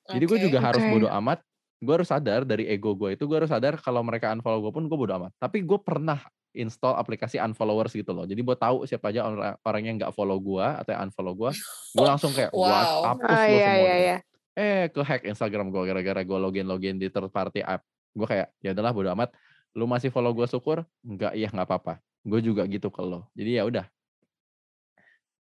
Jadi 0.07 0.23
gue 0.23 0.39
juga 0.49 0.59
harus 0.63 0.81
Oke. 0.81 0.91
bodo 0.93 1.07
amat. 1.11 1.43
Gue 1.77 1.93
harus 1.93 2.09
sadar 2.09 2.41
dari 2.41 2.65
ego 2.65 2.97
gue 2.97 3.13
itu, 3.13 3.29
gue 3.29 3.37
harus 3.37 3.53
sadar 3.53 3.77
kalau 3.77 4.01
mereka 4.01 4.33
unfollow 4.33 4.65
gue 4.65 4.71
pun 4.73 4.83
gue 4.89 4.97
bodo 4.97 5.13
amat. 5.21 5.31
Tapi 5.37 5.61
gue 5.61 5.77
pernah 5.77 6.17
install 6.57 6.97
aplikasi 6.97 7.37
unfollowers 7.37 7.93
gitu 7.93 8.17
loh. 8.17 8.25
Jadi 8.25 8.41
buat 8.41 8.57
tahu 8.57 8.89
siapa 8.89 9.13
aja 9.13 9.29
orang, 9.29 9.53
orang 9.61 9.81
yang 9.85 9.95
nggak 10.01 10.09
follow 10.09 10.41
gue 10.41 10.65
atau 10.65 10.89
yang 10.89 11.05
unfollow 11.05 11.37
gue, 11.37 11.51
gue 11.93 12.05
langsung 12.07 12.33
kayak 12.33 12.49
Wow. 12.49 12.65
what 12.65 12.87
hapus 13.13 13.29
Ah 13.29 13.37
lo 13.37 13.45
iya 13.45 13.53
semua. 13.53 13.77
iya 13.77 13.95
iya. 14.01 14.15
Eh 14.57 14.83
ke 14.89 15.01
hack 15.05 15.21
Instagram 15.29 15.69
gue 15.69 15.83
gara-gara 15.85 16.21
gue 16.25 16.37
login 16.41 16.65
login 16.65 16.97
di 16.97 17.13
third 17.13 17.29
party 17.29 17.61
app. 17.61 17.85
Gue 18.17 18.25
kayak 18.25 18.57
ya 18.57 18.73
udahlah 18.73 18.89
bodo 18.89 19.09
amat. 19.13 19.29
Lu 19.77 19.85
masih 19.85 20.09
follow 20.09 20.33
gue 20.33 20.49
syukur? 20.49 20.81
Enggak, 21.05 21.37
iya 21.37 21.53
nggak 21.53 21.69
apa-apa. 21.69 22.01
Gue 22.27 22.43
juga 22.43 22.67
gitu 22.67 22.91
ke 22.91 22.99
lo. 22.99 23.31
Jadi 23.33 23.55
ya 23.55 23.63
udah. 23.63 23.87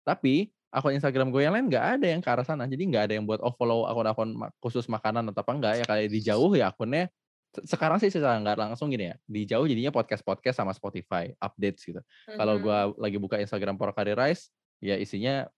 Tapi 0.07 0.55
akun 0.71 0.95
Instagram 0.95 1.35
gue 1.35 1.43
yang 1.43 1.55
lain 1.57 1.66
nggak 1.66 1.87
ada 1.99 2.07
yang 2.07 2.23
ke 2.23 2.28
arah 2.31 2.47
sana. 2.47 2.64
Jadi 2.71 2.83
nggak 2.87 3.02
ada 3.11 3.14
yang 3.19 3.26
buat 3.26 3.43
oh 3.43 3.50
follow 3.55 3.90
akun-akun 3.90 4.31
khusus 4.62 4.87
makanan 4.87 5.26
atau 5.35 5.43
apa 5.43 5.52
enggak 5.52 5.75
ya 5.83 5.85
kayak 5.85 6.09
di 6.11 6.21
jauh 6.23 6.52
ya 6.55 6.71
akunnya 6.71 7.11
se- 7.50 7.66
sekarang 7.75 7.99
sih 7.99 8.11
secara 8.12 8.38
nggak 8.38 8.55
langsung 8.55 8.93
gini 8.93 9.11
ya 9.11 9.16
di 9.26 9.43
jauh 9.49 9.66
jadinya 9.66 9.90
podcast 9.90 10.23
podcast 10.23 10.62
sama 10.62 10.71
Spotify 10.71 11.33
updates 11.43 11.83
gitu. 11.83 12.00
Kalau 12.28 12.61
Mhm. 12.61 12.62
gue 12.62 12.78
lagi 13.02 13.16
buka 13.19 13.37
Instagram 13.40 13.75
Porkari 13.75 14.14
Rice 14.14 14.52
ya 14.78 14.95
isinya 14.95 15.49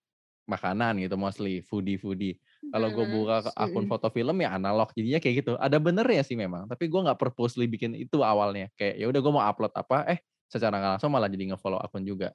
makanan 0.48 0.96
gitu 1.04 1.20
mostly 1.20 1.60
foodie 1.60 2.00
foodie. 2.00 2.40
Kalau 2.72 2.88
gue 2.88 3.04
Mhm. 3.04 3.12
buka 3.12 3.36
akun 3.52 3.84
foto 3.84 4.08
film 4.08 4.40
ya 4.40 4.56
analog 4.56 4.88
jadinya 4.96 5.20
kayak 5.20 5.34
gitu. 5.44 5.52
Ada 5.60 5.76
benernya 5.76 6.24
sih 6.24 6.40
memang, 6.40 6.64
tapi 6.64 6.88
gue 6.88 7.00
nggak 7.04 7.20
purposely 7.20 7.68
bikin 7.68 7.92
itu 7.92 8.24
awalnya. 8.24 8.72
Kayak 8.80 8.94
ya 8.96 9.06
udah 9.12 9.20
gue 9.20 9.32
mau 9.34 9.44
upload 9.44 9.74
apa, 9.76 10.08
eh 10.08 10.20
secara 10.48 10.74
nggak 10.80 10.92
langsung 10.98 11.12
malah 11.12 11.28
jadi 11.30 11.54
nge-follow 11.54 11.80
akun 11.80 12.04
juga 12.04 12.32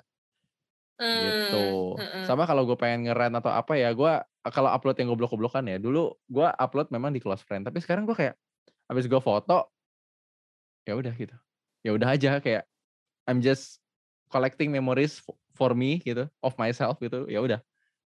gitu. 1.14 1.98
Hmm, 1.98 2.02
mhm. 2.02 2.26
Sama 2.26 2.44
kalau 2.50 2.66
gue 2.66 2.78
pengen 2.78 3.10
ngeren 3.10 3.34
atau 3.38 3.54
apa 3.54 3.78
ya, 3.78 3.94
gue 3.94 4.12
kalau 4.50 4.70
upload 4.74 4.98
yang 4.98 5.14
goblok-goblokan 5.14 5.64
ya. 5.70 5.78
Dulu 5.78 6.14
gue 6.30 6.48
upload 6.58 6.90
memang 6.90 7.14
di 7.14 7.22
close 7.22 7.46
friend, 7.46 7.66
tapi 7.68 7.80
sekarang 7.84 8.08
gue 8.10 8.18
kayak 8.18 8.36
habis 8.90 9.06
gue 9.06 9.22
foto, 9.22 9.70
ya 10.88 10.94
udah 10.98 11.14
gitu. 11.16 11.36
Ya 11.84 11.92
udah 11.96 12.16
aja 12.16 12.40
kayak 12.40 12.64
I'm 13.28 13.40
just 13.44 13.80
collecting 14.32 14.74
memories 14.74 15.22
for 15.54 15.72
me 15.78 16.02
gitu, 16.02 16.28
of 16.42 16.54
myself 16.58 16.98
gitu. 17.00 17.30
Ya 17.30 17.40
udah 17.44 17.60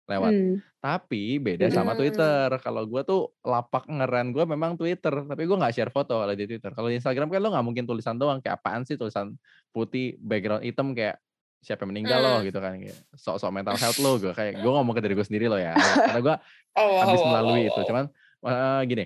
lewat. 0.06 0.32
Hmm. 0.32 0.56
Tapi 0.78 1.38
beda 1.38 1.70
sama 1.70 1.94
Hmm. 1.94 2.00
Twitter. 2.02 2.48
Kalau 2.58 2.82
gue 2.84 3.02
tuh 3.02 3.20
lapak 3.40 3.86
ngeren 3.86 4.34
gue 4.34 4.44
memang 4.44 4.74
Twitter, 4.74 5.14
tapi 5.22 5.42
gue 5.44 5.56
nggak 5.56 5.72
share 5.72 5.92
foto 5.94 6.18
kalau 6.18 6.34
di 6.34 6.44
Twitter. 6.44 6.70
Kalau 6.70 6.88
di 6.90 6.98
Instagram 6.98 7.30
kan 7.30 7.40
lo 7.40 7.48
nggak 7.50 7.66
mungkin 7.66 7.84
tulisan 7.86 8.18
doang, 8.18 8.42
kayak 8.42 8.58
apaan 8.58 8.82
sih 8.82 8.98
tulisan 8.98 9.38
putih, 9.70 10.18
background 10.18 10.66
hitam 10.66 10.90
kayak 10.92 11.22
siapa 11.62 11.86
yang 11.86 11.94
meninggal 11.94 12.18
lo 12.18 12.34
Hmm. 12.42 12.46
gitu 12.50 12.58
kan, 12.58 12.74
kayak 12.74 12.98
sok-sok 13.14 13.50
mental 13.54 13.78
health 13.78 13.98
lo 14.02 14.18
gue 14.18 14.34
kayak 14.34 14.58
gue 14.66 14.72
ngomong 14.74 14.94
ke 14.98 15.02
diri 15.06 15.14
gue 15.14 15.22
sendiri 15.22 15.46
lo 15.46 15.54
ya, 15.56 15.72
karena 15.78 16.20
gue 16.20 16.36
Oh, 16.72 16.88
wow, 16.88 17.00
habis 17.06 17.20
wow, 17.22 17.28
melalui 17.30 17.62
itu. 17.70 17.80
Cuman 17.86 18.04
eh, 18.42 18.82
gini, 18.88 19.04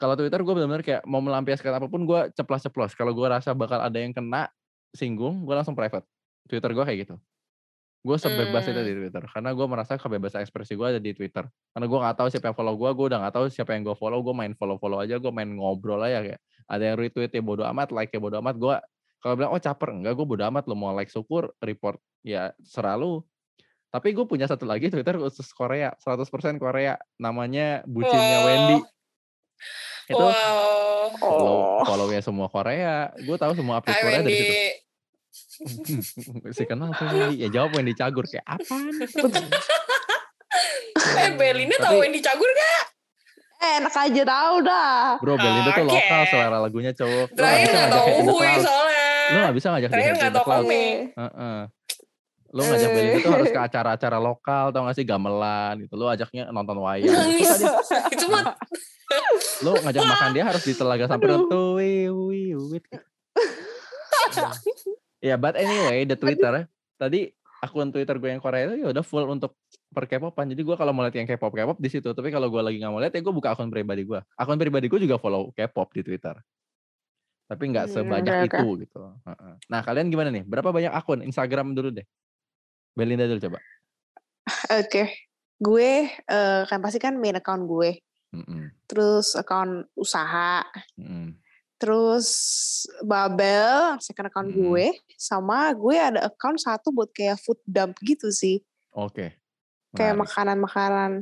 kalau 0.00 0.16
Twitter 0.16 0.40
gue 0.40 0.54
benar-benar 0.56 0.80
kayak 0.80 1.02
mau 1.04 1.20
melampiaskan 1.20 1.76
apa 1.76 1.84
pun 1.84 2.08
gue 2.08 2.32
ceplos-ceplos. 2.32 2.96
Kalau 2.96 3.12
gue 3.12 3.26
rasa 3.28 3.52
bakal 3.52 3.84
ada 3.84 3.98
yang 4.00 4.16
kena 4.16 4.48
singgung, 4.96 5.44
gue 5.44 5.52
langsung 5.52 5.76
private. 5.76 6.08
Twitter 6.48 6.72
gue 6.72 6.84
kayak 6.88 6.98
gitu. 7.04 7.14
Gue 8.00 8.16
sebebas 8.16 8.64
itu 8.64 8.72
Hmm. 8.74 8.88
di 8.88 8.94
Twitter, 8.96 9.24
karena 9.28 9.50
gue 9.52 9.66
merasa 9.68 9.92
kebebasan 9.94 10.40
ekspresi 10.40 10.72
gue 10.72 10.86
ada 10.88 10.96
di 10.96 11.12
Twitter. 11.12 11.44
Karena 11.44 11.84
gue 11.84 11.98
nggak 12.00 12.16
tahu 12.16 12.28
siapa 12.32 12.48
yang 12.48 12.56
follow 12.56 12.74
gue, 12.74 12.90
gue 12.96 13.06
udah 13.12 13.18
nggak 13.20 13.34
tahu 13.36 13.46
siapa 13.52 13.70
yang 13.76 13.84
gue 13.84 13.92
follow, 13.92 14.24
gue 14.24 14.32
main 14.32 14.52
follow-follow 14.56 15.04
aja, 15.04 15.20
gue 15.20 15.28
main 15.28 15.46
ngobrol 15.46 16.00
aja 16.00 16.24
kayak. 16.24 16.40
Ada 16.64 16.82
yang 16.88 16.96
retweet 16.96 17.28
ya 17.28 17.42
bodo 17.44 17.62
amat, 17.68 17.92
like 17.92 18.08
ya 18.08 18.16
bodo 18.16 18.40
amat. 18.40 18.56
Gue 18.56 18.72
kalau 19.20 19.34
bilang 19.36 19.52
oh 19.52 19.60
caper 19.60 19.92
enggak, 19.92 20.16
gue 20.16 20.24
bodo 20.24 20.42
amat. 20.48 20.64
Lo 20.64 20.72
mau 20.72 20.96
like 20.96 21.12
syukur, 21.12 21.52
report 21.60 22.00
ya 22.24 22.56
serah 22.64 22.96
lu. 22.96 23.20
Tapi 23.90 24.14
gue 24.14 24.24
punya 24.24 24.48
satu 24.48 24.64
lagi 24.64 24.88
Twitter 24.88 25.18
khusus 25.18 25.50
Korea, 25.52 25.92
100% 26.00 26.24
Korea. 26.56 26.96
Namanya 27.18 27.84
bucinnya 27.84 28.38
Wow. 28.38 28.46
Wendy. 28.48 28.78
Itu 30.08 30.24
Wow. 30.24 31.20
follow 31.20 31.58
Oh. 31.60 31.84
follownya 31.84 32.22
semua 32.22 32.48
Korea. 32.48 33.12
Gue 33.18 33.36
tahu 33.36 33.52
semua 33.52 33.78
update 33.78 33.98
Korea 34.00 34.22
dari 34.22 34.32
situ. 34.32 34.54
Si 36.56 36.64
kenal 36.66 36.90
tuh 36.94 37.06
ya 37.32 37.48
jawab 37.48 37.76
Wendy 37.76 37.94
Cagur 37.94 38.26
kayak 38.26 38.44
apaan 38.46 38.90
eh 41.20 41.30
Belinda 41.36 41.76
Tapi- 41.76 41.84
tahu 41.86 41.96
Wendy 42.02 42.20
Cagur 42.20 42.50
gak? 42.50 42.84
Eh, 43.60 43.72
enak 43.76 43.92
aja 43.92 44.22
tau 44.24 44.54
dah. 44.64 45.20
bro 45.20 45.36
Belinda 45.36 45.70
tuh 45.70 45.84
Oke. 45.84 45.92
lokal 45.92 46.22
selera 46.26 46.58
lagunya 46.64 46.92
cowok 46.96 47.28
Terakhir 47.36 47.68
the 47.92 48.00
Hui 48.24 48.24
Cloud 48.24 48.60
soalnya. 48.64 49.08
lu 49.30 49.36
nggak 49.38 49.54
bisa 49.54 49.66
ngajak 49.70 49.88
dia 49.88 49.94
Terakhir 49.94 50.14
Cloud 50.16 50.44
komik. 50.48 50.96
Heeh. 51.12 51.58
Lu 52.50 52.60
ngajak. 52.66 52.88
Belinda 52.90 53.18
tuh 53.20 53.32
harus 53.36 53.50
ke 53.52 53.60
acara-acara 53.60 54.18
lokal 54.18 54.64
tau 54.72 54.82
gak 54.88 54.96
sih 54.96 55.04
gamelan 55.04 55.74
gitu. 55.84 55.94
Lu 55.94 56.08
ajaknya 56.08 56.48
nonton 56.50 56.80
wayang. 56.80 57.12
Nangis. 57.12 57.62
Itu 58.16 58.26
mah 58.32 58.56
Lu 59.64 59.76
ngajak 59.76 60.02
makan 60.08 60.30
dia 60.32 60.44
harus 60.48 60.64
di 60.64 60.72
telaga 60.72 61.04
sampai 61.04 61.28
tuh 61.46 61.76
wih 61.76 62.08
Ya, 65.20 65.36
but 65.36 65.54
anyway, 65.54 66.08
the 66.08 66.16
Twitter 66.16 66.64
tadi 66.96 67.32
akun 67.60 67.92
Twitter 67.92 68.16
gue 68.16 68.32
yang 68.32 68.40
Korea 68.40 68.72
itu 68.72 68.80
ya 68.80 68.88
udah 68.88 69.04
full 69.04 69.28
untuk 69.28 69.60
per 69.92 70.08
K-popan. 70.08 70.48
Jadi 70.48 70.64
gue 70.64 70.76
kalau 70.80 70.96
mau 70.96 71.04
lihat 71.04 71.16
yang 71.16 71.28
K-pop 71.28 71.52
K-pop 71.52 71.76
di 71.76 71.92
situ. 71.92 72.08
Tapi 72.16 72.32
kalau 72.32 72.48
gue 72.48 72.60
lagi 72.64 72.80
nggak 72.80 72.92
mau 72.92 73.00
lihat 73.04 73.12
ya 73.12 73.20
gue 73.20 73.34
buka 73.36 73.52
akun 73.52 73.68
pribadi 73.68 74.08
gue. 74.08 74.20
Akun 74.40 74.56
pribadi 74.56 74.88
gue 74.88 75.00
juga 75.04 75.20
follow 75.20 75.52
K-pop 75.52 75.92
di 75.92 76.00
Twitter. 76.00 76.40
Tapi 77.50 77.62
nggak 77.68 77.86
Hmm, 77.90 77.94
sebanyak 78.00 78.32
oke. 78.32 78.46
itu 78.48 78.66
gitu. 78.88 79.00
Nah 79.68 79.80
kalian 79.84 80.08
gimana 80.08 80.32
nih? 80.32 80.46
Berapa 80.48 80.72
banyak 80.72 80.92
akun 80.94 81.20
Instagram 81.20 81.76
dulu 81.76 81.92
deh? 81.92 82.06
Belinda 82.96 83.28
dulu 83.28 83.42
coba. 83.44 83.58
Oke. 84.80 85.28
Gue 85.60 86.08
eh, 86.08 86.62
kan 86.64 86.80
pasti 86.80 86.96
kan 86.96 87.20
main 87.20 87.36
account 87.36 87.68
gue. 87.68 88.00
Mm-mm. 88.30 88.70
Terus 88.86 89.34
account 89.36 89.90
usaha. 89.98 90.62
Mm-mm. 90.96 91.36
Terus 91.80 92.28
Babel, 93.00 93.96
second 93.98 94.28
account 94.28 94.48
Mm. 94.48 94.56
gue. 94.60 94.86
Sama 95.16 95.72
gue 95.72 95.96
ada 95.96 96.20
account 96.22 96.60
satu 96.60 96.92
buat 96.92 97.08
kayak 97.08 97.40
food 97.40 97.56
dump 97.64 97.96
gitu 98.00 98.28
sih. 98.28 98.60
Oke. 98.92 99.40
Kayak 99.90 100.14
Menarik, 100.14 100.22
makanan-makanan. 100.22 101.12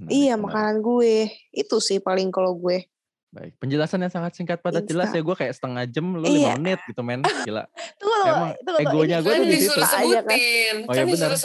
Iya, 0.00 0.34
menarik. 0.34 0.42
makanan 0.44 0.74
gue. 0.80 1.14
Itu 1.50 1.78
sih 1.78 1.98
paling 1.98 2.28
kalau 2.28 2.52
gue. 2.52 2.86
Baik. 3.28 3.54
Penjelasan 3.58 4.00
yang 4.00 4.10
sangat 4.10 4.32
singkat 4.34 4.58
pada 4.58 4.78
Insta. 4.78 4.88
jelas 4.88 5.08
ya. 5.10 5.20
Gue 5.20 5.36
kayak 5.36 5.52
setengah 5.52 5.84
jam, 5.86 6.06
lu 6.10 6.24
Iya. 6.24 6.32
lima 6.48 6.50
menit 6.56 6.80
gitu 6.84 7.00
men. 7.00 7.20
Gila. 7.46 7.62
Tunggu, 7.94 8.16
Emang 8.24 8.50
tunggu, 8.58 8.78
tunggu. 8.80 8.90
egonya 9.04 9.18
gue 9.20 9.28
tuh 9.28 9.44
di 9.44 9.52
situ. 9.52 9.58
disuruh 9.68 9.84
Aja 9.84 9.92
kan. 9.92 10.00
sebutin. 10.00 10.74
Oh, 10.78 10.92
iya, 10.92 10.98
kan 10.98 11.06
benar, 11.06 11.30
disuruh 11.30 11.40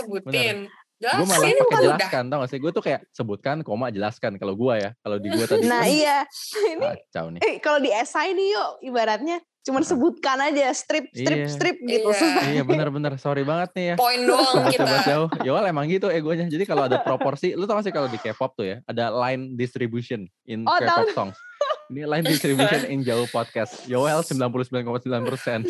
gue 1.06 1.26
malah 1.26 1.48
pakai 1.50 1.78
jelaskan 1.82 2.24
tau 2.26 2.38
gak 2.40 2.50
sih? 2.50 2.60
Gue 2.60 2.72
tuh 2.72 2.82
kayak 2.82 3.02
sebutkan, 3.10 3.56
koma 3.60 3.88
jelaskan. 3.88 4.36
Kalau 4.36 4.54
gue 4.54 4.74
ya. 4.78 4.90
Kalau 4.98 5.18
di 5.18 5.28
gue 5.28 5.44
tadi. 5.44 5.64
Nah 5.64 5.82
kan 5.82 5.90
iya, 5.90 6.18
ini 6.72 6.86
Kacau 6.86 7.26
nih. 7.30 7.40
eh, 7.42 7.56
kalau 7.58 7.78
di 7.78 7.90
esai 7.90 8.32
nih 8.32 8.48
yuk 8.52 8.70
ibaratnya 8.84 9.38
cuman 9.64 9.80
sebutkan 9.80 10.36
aja 10.42 10.68
strip 10.70 11.08
strip 11.10 11.40
Iya. 11.40 11.48
strip 11.48 11.78
gitu. 11.82 12.10
Iya. 12.10 12.42
Iya 12.54 12.64
bener-bener. 12.64 13.16
Sorry 13.16 13.42
banget 13.42 13.72
nih 13.74 13.86
ya. 13.86 13.96
Poin 13.96 14.20
doang 14.22 14.68
kita. 14.68 14.84
Sobat 14.84 15.02
jauh. 15.06 15.28
Yowal 15.42 15.64
emang 15.66 15.88
gitu 15.88 16.08
egonya. 16.08 16.46
Jadi 16.46 16.64
kalau 16.64 16.84
ada 16.84 17.00
proporsi, 17.00 17.52
lu 17.52 17.64
tau 17.64 17.76
gak 17.76 17.88
sih 17.88 17.92
kalau 17.92 18.08
di 18.08 18.18
K-pop 18.18 18.54
tuh 18.54 18.66
ya, 18.66 18.78
ada 18.84 19.08
line 19.10 19.56
distribution 19.56 20.24
in 20.44 20.64
Oh, 20.64 20.76
K-pop 20.76 20.88
tahu. 21.08 21.16
songs. 21.16 21.38
Ini 21.90 22.04
line 22.04 22.26
distribution 22.26 22.84
in 22.86 23.02
jauh 23.02 23.24
podcast. 23.26 23.86
Yowel 23.86 24.20
99,9 24.20 24.84
persen. 25.24 25.64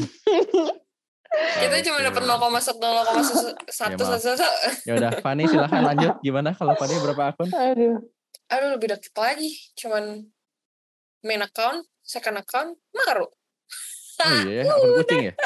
Kita 1.33 1.75
cuma 1.89 1.97
dapat 2.05 2.21
0,1 2.29 2.29
Ya, 3.89 3.97
maaf. 3.97 4.21
0,1 4.21 4.85
Ya 4.85 4.93
udah, 5.01 5.11
Fani 5.19 5.43
silahkan 5.49 5.81
lanjut. 5.81 6.13
Gimana 6.21 6.53
kalau 6.53 6.77
Fani 6.77 6.93
berapa 7.01 7.33
akun? 7.33 7.49
Aduh. 7.49 7.97
Aduh 8.53 8.69
lebih 8.77 8.93
deket 8.93 9.13
lagi. 9.17 9.49
Cuman 9.73 10.29
main 11.25 11.41
account, 11.41 11.89
second 12.05 12.37
account, 12.37 12.77
maru. 12.93 13.25
Oh 14.23 14.29
iya, 14.45 14.61
ya, 14.61 14.71
akun 14.77 14.89
kucing 15.01 15.21
ya. 15.31 15.35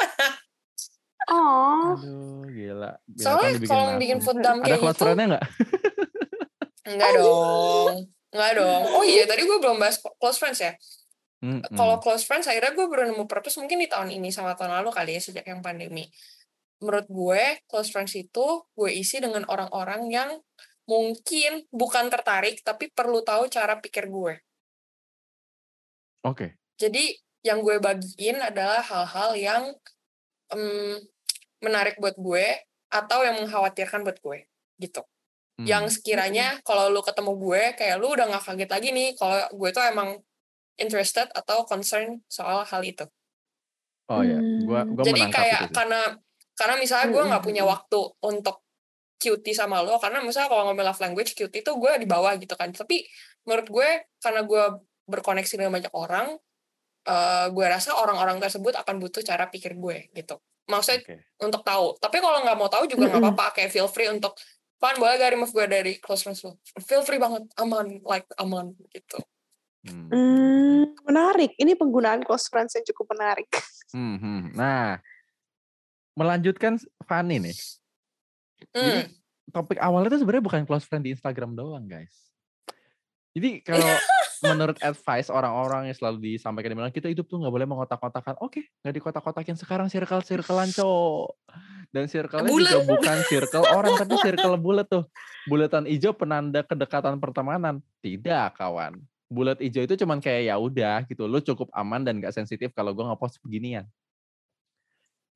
Oh. 1.28 1.92
Aduh, 1.92 2.48
gila. 2.48 2.96
Soalnya 3.20 3.60
dibikin 3.60 3.68
kalau 3.68 4.00
bikin 4.00 4.18
food 4.24 4.40
dump 4.40 4.64
ada 4.64 4.72
kayak 4.72 4.80
close 4.80 4.96
gitu, 4.96 5.04
friend-nya 5.04 5.26
nggak? 5.28 5.44
enggak 6.88 7.10
dong. 7.20 7.94
Enggak 8.32 8.50
dong. 8.56 8.82
Oh 8.96 9.04
iya, 9.04 9.28
tadi 9.28 9.44
gue 9.44 9.58
belum 9.60 9.76
bahas 9.76 10.00
close 10.00 10.40
friends 10.40 10.64
ya. 10.64 10.72
Mm-mm. 11.38 11.62
Kalau 11.78 12.02
close 12.02 12.26
friends, 12.26 12.50
akhirnya 12.50 12.74
gue 12.74 12.86
baru 12.90 13.14
nemu 13.14 13.30
purpose 13.30 13.62
mungkin 13.62 13.78
di 13.78 13.86
tahun 13.86 14.10
ini 14.10 14.34
sama 14.34 14.58
tahun 14.58 14.82
lalu 14.82 14.90
kali 14.90 15.14
ya, 15.14 15.22
sejak 15.22 15.46
yang 15.46 15.62
pandemi. 15.62 16.10
Menurut 16.82 17.06
gue, 17.06 17.42
close 17.70 17.94
friends 17.94 18.14
itu 18.18 18.46
gue 18.74 18.90
isi 18.90 19.22
dengan 19.22 19.46
orang-orang 19.46 20.10
yang 20.10 20.30
mungkin 20.90 21.62
bukan 21.70 22.10
tertarik, 22.10 22.58
tapi 22.66 22.90
perlu 22.90 23.22
tahu 23.22 23.46
cara 23.46 23.78
pikir 23.78 24.10
gue. 24.10 24.34
Oke. 26.26 26.58
Jadi 26.74 27.14
yang 27.46 27.62
gue 27.62 27.78
bagiin 27.78 28.42
adalah 28.42 28.82
hal-hal 28.82 29.30
yang 29.38 29.62
em, 30.50 30.98
menarik 31.62 32.02
buat 32.02 32.18
gue 32.18 32.46
atau 32.90 33.22
yang 33.22 33.38
mengkhawatirkan 33.46 34.02
buat 34.02 34.18
gue 34.18 34.38
gitu. 34.82 35.06
Hmm. 35.58 35.66
Yang 35.66 36.00
sekiranya 36.00 36.58
kalau 36.66 36.90
lu 36.90 37.02
ketemu 37.02 37.32
gue 37.38 37.62
kayak 37.78 37.96
lu 38.02 38.14
udah 38.14 38.26
nggak 38.26 38.44
kaget 38.46 38.70
lagi 38.70 38.88
nih 38.90 39.08
kalau 39.14 39.38
gue 39.54 39.70
tuh 39.70 39.84
emang 39.86 40.18
interested 40.78 41.26
atau 41.34 41.66
concern 41.66 42.22
soal 42.30 42.64
hal 42.64 42.82
itu. 42.86 43.04
Oh 44.08 44.24
ya, 44.24 44.40
gua 44.64 44.88
gua 44.88 45.04
Jadi 45.04 45.20
menangkap 45.20 45.42
kayak 45.44 45.60
itu 45.68 45.74
karena 45.76 46.00
karena 46.58 46.74
misalnya 46.74 47.06
gue 47.14 47.22
nggak 47.22 47.42
Mm-mm. 47.44 47.50
punya 47.54 47.62
waktu 47.62 48.00
untuk 48.24 48.56
cutie 49.18 49.54
sama 49.54 49.82
lo 49.82 49.98
karena 49.98 50.22
misalnya 50.22 50.50
kalau 50.50 50.70
ngomong 50.70 50.86
love 50.86 51.02
language 51.02 51.34
cutie 51.34 51.62
tuh 51.62 51.78
gue 51.78 51.92
di 52.02 52.06
bawah 52.08 52.34
gitu 52.38 52.54
kan. 52.58 52.72
Tapi 52.74 53.06
menurut 53.46 53.68
gue 53.70 53.88
karena 54.18 54.42
gue 54.42 54.62
berkoneksi 55.06 55.54
dengan 55.54 55.72
banyak 55.78 55.94
orang, 55.94 56.34
eh, 57.06 57.46
gue 57.52 57.66
rasa 57.66 57.94
orang-orang 57.98 58.42
tersebut 58.42 58.74
akan 58.74 58.98
butuh 58.98 59.22
cara 59.22 59.46
pikir 59.46 59.78
gue 59.78 60.10
gitu. 60.14 60.38
Maksudnya 60.66 61.00
Oke. 61.04 61.16
untuk 61.44 61.62
tahu. 61.62 61.94
Tapi 62.02 62.16
kalau 62.18 62.42
nggak 62.42 62.58
mau 62.58 62.66
tahu 62.66 62.90
juga 62.90 63.06
nggak 63.06 63.22
Mm-mm. 63.22 63.34
apa-apa. 63.38 63.54
Kayak 63.60 63.70
feel 63.70 63.88
free 63.90 64.10
untuk 64.10 64.34
Pan 64.78 64.94
boleh 64.94 65.18
gak 65.18 65.34
remove 65.34 65.50
gue 65.50 65.66
dari 65.66 65.92
close 65.98 66.22
friends 66.22 66.46
lo? 66.46 66.62
Feel 66.86 67.02
free 67.02 67.18
banget, 67.18 67.50
aman, 67.58 67.98
like 68.06 68.30
aman 68.38 68.78
gitu. 68.94 69.18
Hmm. 69.88 70.08
Hmm, 70.08 70.82
menarik. 71.04 71.56
Ini 71.56 71.72
penggunaan 71.74 72.22
close 72.22 72.46
friends 72.46 72.76
yang 72.76 72.84
cukup 72.92 73.16
menarik. 73.16 73.48
Hmm, 73.90 74.16
hmm. 74.20 74.42
Nah, 74.52 75.00
melanjutkan 76.12 76.76
Fanny 77.04 77.40
nih. 77.40 77.56
Jadi 78.74 78.90
Hmm. 79.00 79.06
topik 79.48 79.78
awalnya 79.78 80.12
itu 80.12 80.20
sebenarnya 80.20 80.44
bukan 80.44 80.62
close 80.66 80.84
friend 80.84 81.06
di 81.06 81.14
Instagram 81.14 81.54
doang, 81.54 81.86
guys. 81.86 82.12
Jadi 83.32 83.62
kalau 83.68 83.86
menurut 84.38 84.78
advice 84.82 85.30
orang-orang 85.30 85.90
yang 85.90 85.96
selalu 85.96 86.34
disampaikan 86.34 86.70
dibilang 86.74 86.94
kita 86.94 87.10
hidup 87.10 87.26
tuh 87.26 87.38
nggak 87.38 87.54
boleh 87.54 87.66
mengotak-kotakan. 87.66 88.38
Oke, 88.42 88.66
nggak 88.82 88.94
dikotak-kotakin 88.98 89.56
sekarang 89.56 89.86
circle 89.88 90.22
circlean 90.22 90.70
cowok. 90.70 91.38
Dan 91.88 92.04
circle-nya 92.04 92.52
Bulet. 92.52 92.68
juga 92.68 92.80
bukan 92.84 93.18
circle 93.24 93.64
orang 93.78 93.96
tapi 93.96 94.14
circle 94.20 94.60
bulat 94.60 94.84
tuh. 94.92 95.08
Bulatan 95.48 95.88
hijau 95.88 96.12
penanda 96.12 96.60
kedekatan 96.60 97.16
pertemanan. 97.16 97.80
Tidak, 98.04 98.52
kawan. 98.60 99.00
Bulat 99.28 99.60
hijau 99.60 99.84
itu 99.84 99.94
cuman 100.00 100.18
kayak 100.24 100.42
ya 100.48 100.56
udah 100.56 101.04
gitu. 101.08 101.28
Lu 101.28 101.38
cukup 101.44 101.68
aman 101.76 102.00
dan 102.04 102.16
gak 102.20 102.32
sensitif 102.32 102.72
kalau 102.72 102.96
gue 102.96 103.04
ngepost 103.04 103.40
beginian. 103.44 103.84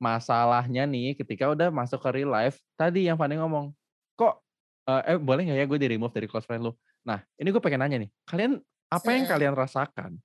Masalahnya 0.01 0.83
nih 0.83 1.15
ketika 1.15 1.47
udah 1.47 1.71
masuk 1.71 2.01
ke 2.03 2.09
real 2.11 2.31
life, 2.33 2.59
tadi 2.75 3.07
yang 3.07 3.15
Fanny 3.15 3.39
ngomong, 3.39 3.71
kok 4.19 4.43
eh 4.83 5.15
eh, 5.15 5.19
boleh 5.21 5.47
nggak 5.47 5.59
ya 5.63 5.65
gue 5.69 5.79
di 5.79 5.87
remove 5.95 6.11
dari 6.11 6.27
close 6.27 6.43
friend 6.43 6.67
lu? 6.67 6.75
Nah, 7.07 7.23
ini 7.39 7.47
gue 7.55 7.61
pengen 7.63 7.79
nanya 7.87 7.97
nih, 8.03 8.09
kalian 8.27 8.59
apa 8.91 9.09
yang 9.15 9.23
kalian 9.23 9.55
rasakan 9.55 10.19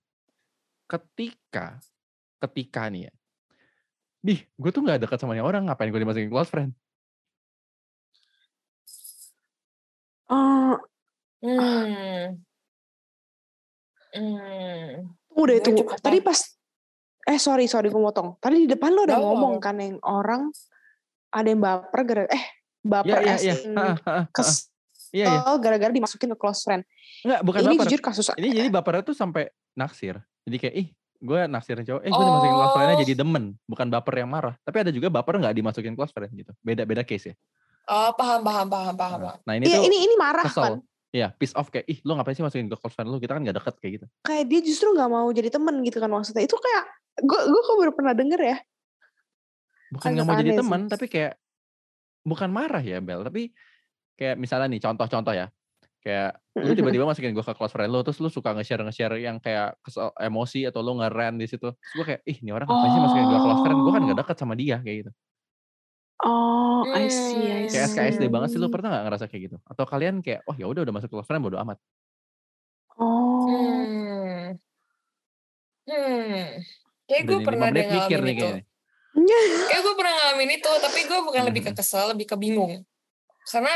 ketika 0.91 1.79
ketika 2.43 2.91
nih 2.91 3.11
ya, 3.11 3.13
Bih, 4.27 4.41
gue 4.63 4.71
tuh 4.75 4.83
nggak 4.85 4.99
dekat 5.07 5.19
sama 5.23 5.39
orang, 5.39 5.63
ngapain 5.67 5.91
gue 5.95 6.01
dimasukin 6.03 6.31
close 6.33 6.51
friend? 6.51 6.71
Oh, 10.31 10.79
Hmm. 11.43 12.43
Hmm. 14.19 15.15
udah 15.31 15.57
cukup 15.63 15.95
Tadi 16.03 16.19
pas 16.19 16.39
eh 17.23 17.39
sorry 17.39 17.71
sorry 17.71 17.87
gue 17.87 18.03
motong. 18.03 18.35
Tadi 18.43 18.67
di 18.67 18.69
depan 18.69 18.91
lo 18.91 19.07
ada 19.07 19.15
Nggak 19.15 19.23
ngomong 19.23 19.55
kan 19.63 19.77
yang 19.79 19.97
orang 20.03 20.51
ada 21.31 21.47
yang 21.47 21.61
baper 21.63 22.01
gara 22.03 22.25
eh 22.27 22.45
baper 22.83 23.19
ha, 23.23 23.37
ha, 23.37 23.87
ha. 24.03 24.15
kesel 24.35 24.67
Iya, 25.09 25.25
iya. 25.25 25.57
gara-gara 25.57 25.89
dimasukin 25.89 26.29
ke 26.29 26.37
close 26.37 26.61
friend. 26.69 26.85
Enggak, 27.25 27.41
bukan 27.41 27.61
Ini 27.65 27.77
baper. 27.81 27.85
jujur 27.89 28.01
kasus 28.05 28.29
Ini 28.37 28.49
jadi 28.53 28.69
bapernya 28.69 29.03
tuh 29.09 29.17
sampai 29.17 29.49
naksir. 29.73 30.21
Jadi 30.45 30.57
kayak, 30.61 30.75
ih, 30.77 30.89
gue 31.17 31.41
naksirin 31.49 31.81
cowok, 31.81 32.03
eh 32.05 32.11
gue 32.13 32.25
dimasukin 32.29 32.53
close 32.53 32.75
friend 32.77 32.89
Oh. 32.93 33.01
jadi 33.01 33.15
demen. 33.17 33.45
Bukan 33.65 33.87
baper 33.89 34.15
yang 34.21 34.29
marah. 34.29 34.55
Tapi 34.61 34.77
ada 34.85 34.93
juga 34.93 35.09
baper 35.09 35.41
nggak 35.41 35.57
dimasukin 35.57 35.97
close 35.97 36.13
friend 36.13 36.29
gitu. 36.37 36.53
Beda-beda 36.61 37.01
case 37.01 37.33
ya. 37.33 37.35
Oh, 37.89 38.13
paham, 38.13 38.45
paham, 38.45 38.69
paham, 38.69 38.95
paham. 39.01 39.19
Nah, 39.19 39.33
paham. 39.33 39.47
nah 39.49 39.53
ini 39.57 39.65
Iya 39.65 39.77
tuh 39.81 39.85
ini 39.89 39.97
ini 40.05 40.15
marah 40.21 40.45
kesel. 40.45 40.61
kan. 40.61 40.75
Iya, 41.09 41.33
piece 41.41 41.57
off 41.57 41.73
kayak, 41.73 41.89
ih 41.89 41.99
lu 42.05 42.13
ngapain 42.13 42.37
sih 42.37 42.45
masukin 42.45 42.69
ke 42.69 42.77
close 42.77 42.93
friend 42.93 43.09
lu? 43.09 43.17
Kita 43.17 43.33
kan 43.33 43.41
gak 43.41 43.57
deket 43.57 43.75
kayak 43.81 43.93
gitu. 43.97 44.07
Kayak 44.29 44.45
dia 44.53 44.61
justru 44.61 44.93
nggak 44.93 45.09
mau 45.09 45.29
jadi 45.33 45.49
temen 45.49 45.81
gitu 45.81 45.99
kan 46.05 46.11
maksudnya. 46.13 46.45
Itu 46.45 46.61
kayak 46.61 46.85
gue 47.25 47.41
gue 47.49 47.61
kok 47.65 47.77
baru 47.81 47.93
pernah 47.97 48.13
denger 48.13 48.41
ya. 48.45 48.57
Bukan 49.89 50.09
nggak 50.13 50.27
mau 50.29 50.37
jadi 50.37 50.53
teman, 50.61 50.81
tapi 50.85 51.07
kayak 51.09 51.33
bukan 52.29 52.53
marah 52.53 52.85
ya 52.85 53.01
Bel, 53.01 53.25
tapi 53.25 53.57
kayak 54.21 54.37
misalnya 54.37 54.69
nih 54.69 54.81
contoh-contoh 54.85 55.33
ya. 55.33 55.49
Kayak 55.99 56.45
lu 56.61 56.73
tiba-tiba 56.77 57.09
masukin 57.09 57.33
gue 57.33 57.41
ke 57.41 57.55
close 57.57 57.73
friend 57.73 57.89
lu, 57.89 58.05
terus 58.05 58.21
lu 58.21 58.29
suka 58.29 58.53
nge-share 58.53 58.85
nge-share 58.85 59.17
yang 59.17 59.41
kayak 59.41 59.81
kesel, 59.81 60.13
emosi 60.21 60.69
atau 60.69 60.85
lu 60.85 61.01
nge 61.01 61.09
di 61.41 61.47
situ. 61.49 61.69
Terus 61.73 61.95
gue 61.97 62.05
kayak, 62.05 62.21
ih 62.29 62.37
ini 62.45 62.51
orang 62.53 62.69
ngapain 62.69 62.93
sih 62.93 63.01
masukin 63.01 63.25
gue 63.25 63.39
ke 63.41 63.45
close 63.49 63.63
friend? 63.65 63.79
Gue 63.81 63.93
kan 63.97 64.03
gak 64.05 64.19
deket 64.21 64.37
sama 64.37 64.55
dia 64.55 64.77
kayak 64.85 64.97
gitu. 65.09 65.11
Oh, 66.19 66.83
I 66.91 67.07
see, 67.07 67.47
I 67.47 67.71
see. 67.71 67.79
Kayak 67.79 67.95
SKSD 67.95 68.25
banget 68.27 68.49
sih 68.51 68.59
lu 68.59 68.67
pernah 68.67 68.91
gak 68.91 69.05
ngerasa 69.07 69.25
kayak 69.31 69.43
gitu? 69.51 69.57
Atau 69.63 69.87
kalian 69.87 70.19
kayak, 70.19 70.43
oh 70.51 70.55
ya 70.59 70.67
udah 70.67 70.83
udah 70.83 70.95
masuk 70.95 71.15
close 71.15 71.27
friend 71.31 71.47
bodo 71.47 71.63
amat. 71.63 71.79
Oh. 72.99 73.47
Hmm. 73.47 74.59
Hmm. 75.87 76.43
Kayak 77.07 77.23
gue 77.25 77.39
pernah 77.47 77.69
deh 77.71 77.85
ngalamin 77.87 78.21
nih 78.27 78.35
itu. 78.35 78.49
Kayak 79.71 79.81
gue 79.87 79.95
pernah 79.95 80.13
ngalamin 80.19 80.51
itu, 80.59 80.71
tapi 80.83 80.99
gue 81.07 81.19
bukan 81.23 81.43
lebih 81.47 81.63
ke 81.71 81.73
kesel, 81.73 82.11
lebih 82.13 82.27
ke 82.29 82.37
bingung. 82.37 82.83
Karena 83.47 83.73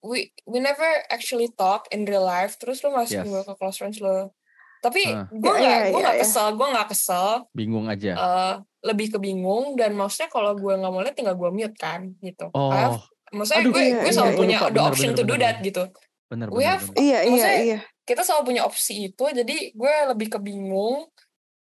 we 0.00 0.32
we 0.48 0.58
never 0.58 0.88
actually 1.12 1.52
talk 1.54 1.84
in 1.92 2.08
real 2.08 2.24
life, 2.24 2.56
terus 2.56 2.80
lu 2.80 2.88
masukin 2.90 3.28
Yes. 3.28 3.30
gue 3.30 3.42
ke 3.46 3.54
close 3.60 3.76
friends 3.76 4.00
lo. 4.00 4.32
Tapi 4.80 5.04
Hah. 5.12 5.28
gue 5.28 5.54
Iya, 5.54 5.60
nggak, 5.60 5.76
iya, 5.76 5.90
gue 5.92 6.00
iya, 6.00 6.04
nggak 6.08 6.18
kesel, 6.24 6.46
gue 6.56 6.66
nggak 6.72 6.88
kesel. 6.88 7.28
Bingung 7.52 7.86
aja. 7.86 8.12
eh, 8.16 8.54
lebih 8.80 9.12
ke 9.12 9.18
bingung 9.18 9.74
dan 9.74 9.92
maksudnya 9.92 10.28
kalau 10.28 10.52
gue 10.52 10.72
nggak 10.72 10.88
mau 10.88 11.00
lihat 11.00 11.12
tinggal 11.12 11.36
gue 11.36 11.50
mute 11.50 11.76
kan 11.76 12.12
gitu. 12.18 12.48
I 12.50 12.78
have- 12.80 12.96
Oh, 12.96 13.36
maksudnya 13.36 13.62
Aduh, 13.62 13.72
gue 13.72 13.82
iya, 13.82 13.94
gue 13.94 14.02
iya, 14.02 14.12
selalu 14.12 14.30
iya. 14.30 14.38
punya 14.38 14.56
Lupa, 14.56 14.66
the 14.66 14.72
bener, 14.72 14.88
option 14.88 15.06
bener, 15.06 15.16
to 15.16 15.22
do 15.22 15.28
bener, 15.30 15.42
that 15.42 15.54
bener. 15.54 15.66
gitu. 15.66 15.82
bener 16.26 16.46
We 16.46 16.54
bener 16.56 16.68
have 16.68 16.84
bener. 16.84 16.96
Iya, 16.96 17.18
iya, 17.20 17.30
Maksudnya- 17.30 17.62
iya. 17.62 17.78
kita 18.02 18.22
selalu 18.22 18.42
punya 18.44 18.62
opsi 18.64 18.94
itu 19.04 19.24
jadi 19.26 19.56
gue 19.70 19.94
lebih 20.08 20.28
ke 20.28 20.38
bingung 20.38 21.06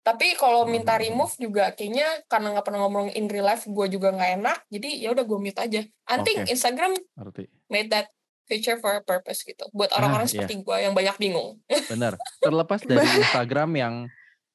tapi 0.02 0.32
kalau 0.34 0.64
minta 0.66 0.94
remove 0.96 1.34
juga 1.36 1.72
kayaknya 1.72 2.06
karena 2.26 2.54
nggak 2.54 2.62
pernah 2.62 2.82
ngomong 2.84 3.10
in 3.12 3.26
real 3.26 3.42
life 3.44 3.66
gue 3.66 3.86
juga 3.88 4.12
nggak 4.12 4.32
enak 4.38 4.58
jadi 4.68 4.90
ya 5.00 5.10
udah 5.10 5.24
gue 5.24 5.40
mute 5.40 5.58
aja 5.58 5.82
think 6.22 6.40
Oke. 6.40 6.52
Instagram 6.52 6.92
Ngerti. 7.16 7.44
made 7.68 7.90
that 7.90 8.12
feature 8.46 8.78
for 8.78 8.94
a 8.94 9.02
purpose 9.02 9.42
gitu 9.42 9.66
buat 9.72 9.90
orang-orang 9.92 10.24
Ah, 10.24 10.30
iya. 10.30 10.36
seperti 10.44 10.62
gue 10.62 10.78
yang 10.78 10.94
banyak 10.94 11.16
bingung 11.18 11.58
Bener. 11.88 12.14
Terlepas 12.38 12.80
dari 12.82 13.02
Instagram 13.24 13.70
yang 13.74 13.94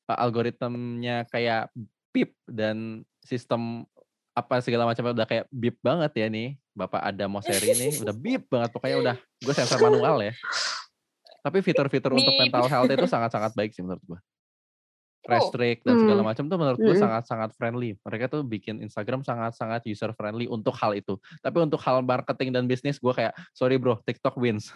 uh, 0.07 0.17
algoritmnya 0.17 1.27
kayak 1.27 1.73
beep 2.11 2.35
dan 2.47 3.07
sistem 3.23 3.87
apa 4.31 4.63
segala 4.63 4.87
macam 4.87 5.11
udah 5.11 5.27
kayak 5.27 5.47
beep 5.51 5.77
banget 5.83 6.13
ya 6.17 6.27
nih. 6.31 6.55
Bapak 6.71 7.03
ada 7.03 7.27
Moseri 7.27 7.75
nih 7.75 8.01
udah 8.01 8.15
beep 8.15 8.47
banget 8.47 8.71
pokoknya 8.73 8.97
udah 9.03 9.17
gue 9.19 9.55
sensor 9.55 9.79
manual 9.83 10.23
ya. 10.23 10.33
Tapi 11.41 11.59
fitur-fitur 11.65 12.13
untuk 12.15 12.35
mental 12.37 12.69
health 12.69 12.89
itu 12.93 13.09
sangat-sangat 13.09 13.53
baik 13.57 13.73
sih 13.73 13.83
menurut 13.83 14.01
gue. 14.05 14.21
Oh. 15.29 15.37
Restrict 15.37 15.85
dan 15.85 16.01
segala 16.01 16.21
Hmm. 16.25 16.29
macam 16.33 16.45
tuh 16.49 16.57
menurut 16.57 16.81
gue 16.81 16.95
Mm-mm. 16.97 17.05
sangat-sangat 17.05 17.51
friendly. 17.53 17.93
Mereka 18.01 18.33
tuh 18.33 18.41
bikin 18.41 18.81
Instagram 18.81 19.21
sangat-sangat 19.21 19.85
user 19.85 20.17
friendly 20.17 20.49
untuk 20.49 20.73
hal 20.81 20.97
itu. 20.97 21.21
Tapi 21.45 21.61
untuk 21.61 21.77
hal 21.85 22.01
marketing 22.01 22.57
dan 22.57 22.65
bisnis 22.65 22.97
gue 22.97 23.13
kayak 23.13 23.37
sorry 23.53 23.77
bro, 23.77 24.01
TikTok 24.01 24.41
wins. 24.41 24.73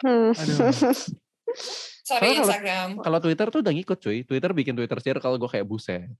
Hmm. 0.00 0.32
Aduh. 0.32 0.64
sorry 2.02 2.20
kalau- 2.28 2.40
Instagram 2.42 2.88
Kalau 2.98 3.18
Twitter 3.18 3.46
tuh 3.48 3.60
udah 3.60 3.72
ngikut 3.72 3.98
cuy. 3.98 4.18
Twitter 4.22 4.50
bikin 4.52 4.74
Twitter 4.74 4.98
circle 4.98 5.34
gue 5.36 5.50
kayak 5.50 5.64
buset. 5.64 6.10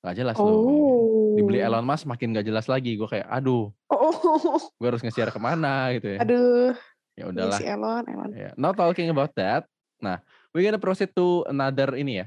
Gak 0.00 0.16
jelas 0.16 0.34
loh. 0.34 0.48
Oh. 0.48 1.36
Dibeli 1.36 1.60
Elon 1.60 1.84
Musk 1.84 2.04
makin 2.04 2.32
gak 2.32 2.42
jelas 2.42 2.66
lagi. 2.66 2.96
Gue 2.96 3.06
kayak 3.06 3.28
aduh, 3.28 3.68
Oh, 3.86 4.56
gue 4.56 4.86
harus 4.86 5.00
nge-share 5.00 5.28
ke 5.28 5.36
mana 5.36 5.92
gitu 5.92 6.16
ya. 6.16 6.18
aduh. 6.20 6.72
Ya 7.12 7.18
Iya 7.18 7.24
udahlah. 7.26 7.58
si 7.60 7.64
Elon, 7.64 8.04
Elon. 8.06 8.30
Ya, 8.32 8.50
Not 8.56 8.74
talking 8.74 9.06
about 9.06 9.30
that. 9.34 9.68
Nah, 10.00 10.24
we 10.50 10.64
gonna 10.64 10.80
proceed 10.80 11.12
to 11.12 11.44
another 11.44 11.92
ini 11.92 12.24
ya. 12.24 12.26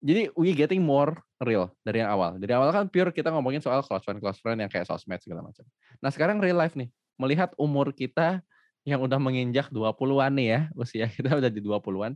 Jadi 0.00 0.32
we 0.34 0.52
getting 0.52 0.80
more 0.80 1.12
real 1.38 1.68
dari 1.80 2.00
yang 2.00 2.08
awal. 2.08 2.34
Dari 2.34 2.48
awal 2.50 2.68
kan 2.70 2.88
pure 2.88 3.08
kita 3.10 3.28
ngomongin 3.28 3.60
soal 3.60 3.80
close 3.80 4.00
friend, 4.00 4.16
close 4.18 4.40
friend 4.40 4.56
yang 4.58 4.68
kayak 4.68 4.84
sosmed 4.84 5.20
segala 5.20 5.40
macam. 5.40 5.64
Nah 6.00 6.08
sekarang 6.08 6.40
real 6.40 6.56
life 6.56 6.72
nih. 6.72 6.88
Melihat 7.14 7.52
umur 7.54 7.92
kita 7.92 8.40
yang 8.84 9.00
udah 9.00 9.16
menginjak 9.16 9.68
20-an 9.68 10.32
nih 10.32 10.46
ya. 10.46 10.60
Usia 10.74 11.06
kita 11.08 11.34
udah 11.34 11.48
di 11.48 11.58
20-an. 11.58 12.12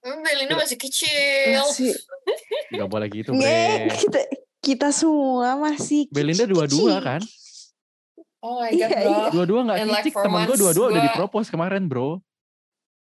Hmm, 0.00 0.20
Belinda 0.20 0.54
masih 0.54 0.76
kecil 0.76 1.08
Masih. 1.56 1.96
Gak 2.70 2.84
boleh 2.86 3.08
gitu 3.08 3.32
Nge, 3.32 3.40
bre. 3.40 3.88
kita 3.96 4.20
kita 4.60 4.88
semua 4.90 5.56
masih 5.56 6.04
Belinda 6.08 6.44
dua-dua 6.44 7.00
kan? 7.00 7.20
oh 8.38 8.60
my 8.60 8.68
Iya, 8.68 8.84
god 8.86 8.92
bro 8.94 9.08
iya. 9.08 9.24
Dua-dua 9.32 9.60
gak 9.64 9.76
And 9.78 9.88
like 9.88 10.04
kicik. 10.04 10.12
for 10.12 10.22
Temen 10.22 10.44
gue 10.44 10.56
dua-dua 10.58 10.86
udah 10.92 11.02
dipropose 11.02 11.48
kemarin 11.48 11.88
bro. 11.88 12.20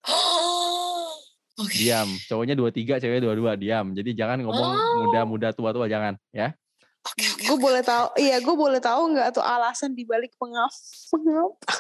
Oke. 1.57 1.73
Diam. 1.75 2.05
Cowoknya 2.25 2.53
dua-tiga, 2.53 2.97
ceweknya 2.97 3.21
dua-dua. 3.23 3.53
Diam. 3.53 3.91
Jadi 3.91 4.13
jangan 4.13 4.37
ngomong 4.39 4.69
Oh. 4.71 4.93
muda-muda 5.03 5.49
tua-tua. 5.51 5.85
Jangan 5.85 6.17
ya. 6.31 6.53
Oke, 7.01 7.25
oke, 7.27 7.41
Gue 7.43 7.57
oke. 7.57 7.63
boleh 7.63 7.81
tahu, 7.81 8.05
iya 8.15 8.37
gue 8.37 8.55
boleh 8.55 8.77
tahu 8.77 9.01
nggak 9.09 9.33
tuh 9.33 9.41
alasan 9.41 9.93
dibalik 9.93 10.29
mengapa? 10.37 10.69
Mengapa? 11.17 11.73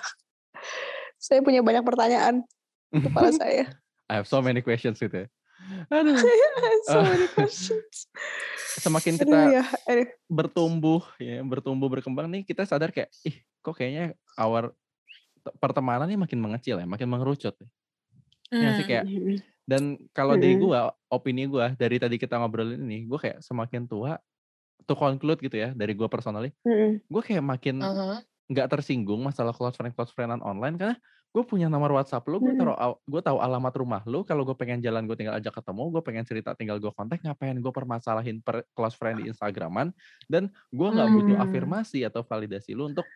Saya 1.21 1.39
punya 1.39 1.61
banyak 1.61 1.85
pertanyaan 1.85 2.41
di 2.89 2.99
kepala 2.99 3.29
saya. 3.37 3.69
I 4.09 4.17
have 4.17 4.25
so 4.25 4.41
many 4.41 4.59
questions 4.59 4.97
gitu 4.97 5.13
ya. 5.15 5.27
Aduh. 5.87 6.17
so 6.89 6.97
Ah. 6.97 7.05
many 7.05 7.29
questions. 7.37 8.09
Semakin 8.73 9.13
Aduh 9.13 9.23
kita 9.23 9.37
ya, 9.53 9.63
aduh. 9.85 10.07
bertumbuh 10.25 11.05
ya 11.15 11.39
bertumbuh 11.41 11.87
berkembang 11.87 12.25
nih 12.27 12.41
kita 12.41 12.65
sadar 12.65 12.89
kayak 12.89 13.13
ih 13.21 13.37
kok 13.61 13.77
kayaknya 13.77 14.17
our 14.35 14.73
pertemanan 15.55 16.05
ini 16.05 16.17
makin 16.17 16.37
mengecil 16.37 16.75
ya 16.75 16.85
makin 16.85 17.05
mengerucut 17.05 17.53
ya. 17.53 17.67
Iya 18.49 18.69
sih 18.73 18.83
Hmm. 18.83 18.89
kayak 18.89 19.05
dan 19.63 19.83
kalau 20.11 20.35
dari 20.35 20.57
Mm-mm. 20.57 20.65
gua 20.65 20.79
opini 21.07 21.45
gua 21.45 21.71
dari 21.71 21.95
tadi 21.95 22.17
kita 22.17 22.35
ngobrolin 22.35 22.81
ini 22.81 23.05
gua 23.05 23.15
kayak 23.17 23.39
semakin 23.39 23.85
tua 23.85 24.17
to 24.83 24.91
conclude 24.91 25.39
gitu 25.39 25.55
ya 25.55 25.71
dari 25.71 25.93
gua 25.93 26.07
personally 26.07 26.51
Mm-mm. 26.61 26.99
gua 27.05 27.21
kayak 27.21 27.39
makin 27.39 27.79
Uh-huh. 27.79 28.17
Nggak 28.51 28.67
tersinggung 28.67 29.23
masalah 29.23 29.55
close 29.55 29.79
friend 29.79 29.95
close 29.95 30.11
friendan 30.11 30.43
online 30.43 30.75
karena 30.75 30.95
gue 31.31 31.43
punya 31.47 31.71
nomor 31.71 31.95
WhatsApp 31.95 32.27
lu, 32.27 32.43
gue 32.43 32.51
Mm-mm. 32.51 32.75
taruh 32.75 32.99
gue 33.07 33.21
tahu 33.23 33.39
alamat 33.39 33.71
rumah 33.79 34.01
lu. 34.03 34.27
Kalau 34.27 34.43
gue 34.43 34.51
pengen 34.51 34.83
jalan, 34.83 35.07
gue 35.07 35.15
tinggal 35.15 35.39
ajak 35.39 35.63
ketemu. 35.63 35.87
Gue 35.87 36.01
pengen 36.03 36.27
cerita, 36.27 36.51
tinggal 36.59 36.75
gue 36.75 36.91
kontak. 36.91 37.23
Ngapain 37.23 37.55
gue 37.55 37.71
permasalahin 37.71 38.43
per 38.43 38.67
close 38.75 38.99
friend 38.99 39.23
di 39.23 39.31
Instagraman? 39.31 39.95
Dan 40.27 40.51
gue 40.75 40.87
nggak 40.91 41.07
butuh 41.07 41.35
Hmm. 41.39 41.47
afirmasi 41.47 42.03
atau 42.03 42.19
validasi 42.27 42.75
lu 42.75 42.91
untuk 42.91 43.07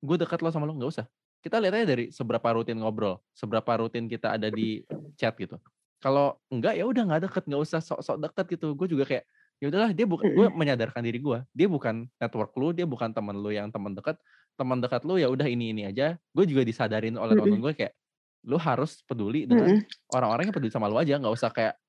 gue 0.00 0.16
dekat 0.16 0.40
lo 0.40 0.48
sama 0.48 0.64
lu 0.64 0.72
nggak 0.80 0.88
usah. 0.88 1.06
Kita 1.44 1.60
lihat 1.60 1.84
aja 1.84 1.86
dari 1.88 2.08
seberapa 2.08 2.48
rutin 2.48 2.80
ngobrol, 2.80 3.20
seberapa 3.36 3.76
rutin 3.76 4.08
kita 4.08 4.40
ada 4.40 4.48
di 4.48 4.80
chat 5.20 5.36
gitu. 5.36 5.60
Kalau 6.00 6.40
enggak 6.48 6.80
ya 6.80 6.88
udah 6.88 7.12
nggak 7.12 7.28
deket, 7.28 7.44
nggak 7.44 7.60
usah 7.60 7.84
sok-sok 7.84 8.24
deket 8.24 8.56
gitu. 8.56 8.72
Gue 8.72 8.88
juga 8.88 9.04
kayak 9.04 9.28
ya 9.60 9.68
udahlah 9.68 9.92
dia 9.92 10.08
bukan 10.08 10.24
gue 10.32 10.46
menyadarkan 10.56 11.04
diri 11.04 11.20
gue 11.20 11.44
dia 11.52 11.68
bukan 11.68 12.08
network 12.16 12.56
lu 12.56 12.72
dia 12.72 12.88
bukan 12.88 13.12
temen 13.12 13.36
lu 13.36 13.52
yang 13.52 13.68
temen 13.68 13.92
dekat 13.92 14.16
teman 14.60 14.84
dekat 14.84 15.00
lu 15.08 15.16
ya 15.16 15.32
udah 15.32 15.48
ini 15.48 15.72
ini 15.72 15.88
aja. 15.88 16.20
Gue 16.36 16.44
juga 16.44 16.60
disadarin 16.60 17.16
oleh 17.16 17.32
Mm-mm. 17.32 17.44
temen 17.48 17.60
gue 17.64 17.72
kayak 17.72 17.96
lu 18.44 18.60
harus 18.60 19.00
peduli 19.08 19.48
dengan 19.48 19.80
orang-orang 20.12 20.52
yang 20.52 20.56
peduli 20.56 20.68
sama 20.68 20.92
lu 20.92 21.00
aja. 21.00 21.16
Nggak 21.16 21.32
usah 21.32 21.48
kayak 21.48 21.80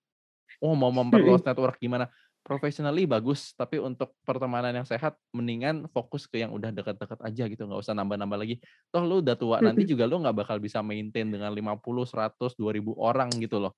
oh 0.64 0.72
mau 0.72 0.88
memperluas 0.96 1.44
network 1.44 1.76
gimana. 1.84 2.08
Professionally 2.42 3.06
bagus 3.06 3.54
tapi 3.54 3.78
untuk 3.78 4.18
pertemanan 4.26 4.74
yang 4.74 4.88
sehat 4.88 5.14
mendingan 5.30 5.86
fokus 5.94 6.26
ke 6.26 6.42
yang 6.42 6.56
udah 6.56 6.72
dekat-dekat 6.72 7.20
aja 7.20 7.44
gitu. 7.52 7.68
Nggak 7.68 7.84
usah 7.84 7.94
nambah-nambah 7.94 8.40
lagi. 8.40 8.56
Toh 8.88 9.04
lu 9.04 9.20
udah 9.20 9.36
tua 9.36 9.60
nanti 9.60 9.84
juga 9.84 10.08
lu 10.08 10.24
nggak 10.24 10.48
bakal 10.48 10.58
bisa 10.58 10.80
maintain 10.80 11.28
dengan 11.28 11.52
50 11.52 11.84
100 11.84 12.56
2000 12.56 12.96
orang 12.96 13.30
gitu 13.36 13.60
loh. 13.60 13.76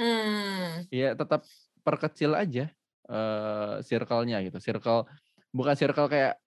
Hmm. 0.00 0.88
ya 0.88 1.12
tetap 1.12 1.44
perkecil 1.84 2.32
aja 2.32 2.72
eh 3.10 3.74
circle-nya 3.84 4.40
gitu. 4.48 4.56
Circle 4.56 5.04
bukan 5.50 5.74
circle 5.76 6.08
kayak 6.08 6.38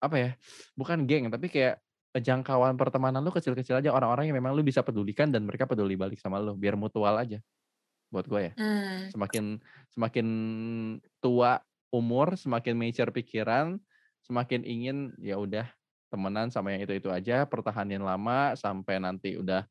apa 0.00 0.16
ya 0.16 0.30
bukan 0.74 1.04
geng 1.04 1.28
tapi 1.28 1.52
kayak 1.52 1.78
jangkauan 2.18 2.74
pertemanan 2.74 3.22
lu 3.22 3.30
kecil-kecil 3.30 3.78
aja 3.78 3.94
orang-orang 3.94 4.32
yang 4.32 4.36
memang 4.42 4.56
lu 4.56 4.66
bisa 4.66 4.82
pedulikan 4.82 5.30
dan 5.30 5.46
mereka 5.46 5.68
peduli 5.68 5.94
balik 5.94 6.18
sama 6.18 6.42
lu 6.42 6.58
biar 6.58 6.74
mutual 6.74 7.14
aja 7.14 7.38
buat 8.10 8.26
gue 8.26 8.50
ya 8.50 8.52
Hmm. 8.58 9.06
semakin 9.14 9.44
semakin 9.94 10.26
tua 11.22 11.62
umur 11.94 12.34
semakin 12.34 12.74
mature 12.74 13.14
pikiran 13.14 13.78
semakin 14.26 14.66
ingin 14.66 15.14
ya 15.22 15.38
udah 15.38 15.70
temenan 16.10 16.50
sama 16.50 16.74
yang 16.74 16.82
itu 16.82 16.98
itu 16.98 17.06
aja 17.06 17.46
pertahanin 17.46 18.02
lama 18.02 18.58
sampai 18.58 18.98
nanti 18.98 19.38
udah 19.38 19.62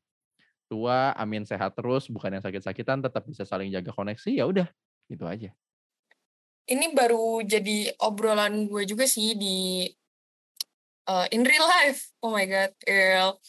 tua 0.72 1.12
amin 1.20 1.44
sehat 1.44 1.76
terus 1.76 2.08
bukan 2.08 2.40
yang 2.40 2.44
sakit-sakitan 2.44 3.04
tetap 3.04 3.28
bisa 3.28 3.44
saling 3.44 3.68
jaga 3.68 3.92
koneksi 3.92 4.30
ya 4.32 4.48
udah 4.48 4.68
gitu 5.12 5.28
aja 5.28 5.52
Ini 6.70 6.94
baru 6.94 7.42
jadi 7.42 7.98
obrolan 7.98 8.70
gue 8.70 8.86
juga 8.86 9.02
sih 9.02 9.34
di 9.34 9.90
uh, 11.10 11.26
in 11.34 11.42
real 11.42 11.66
life. 11.66 12.14
Oh 12.22 12.30
my 12.30 12.46
god, 12.46 12.72
real. 12.86 13.42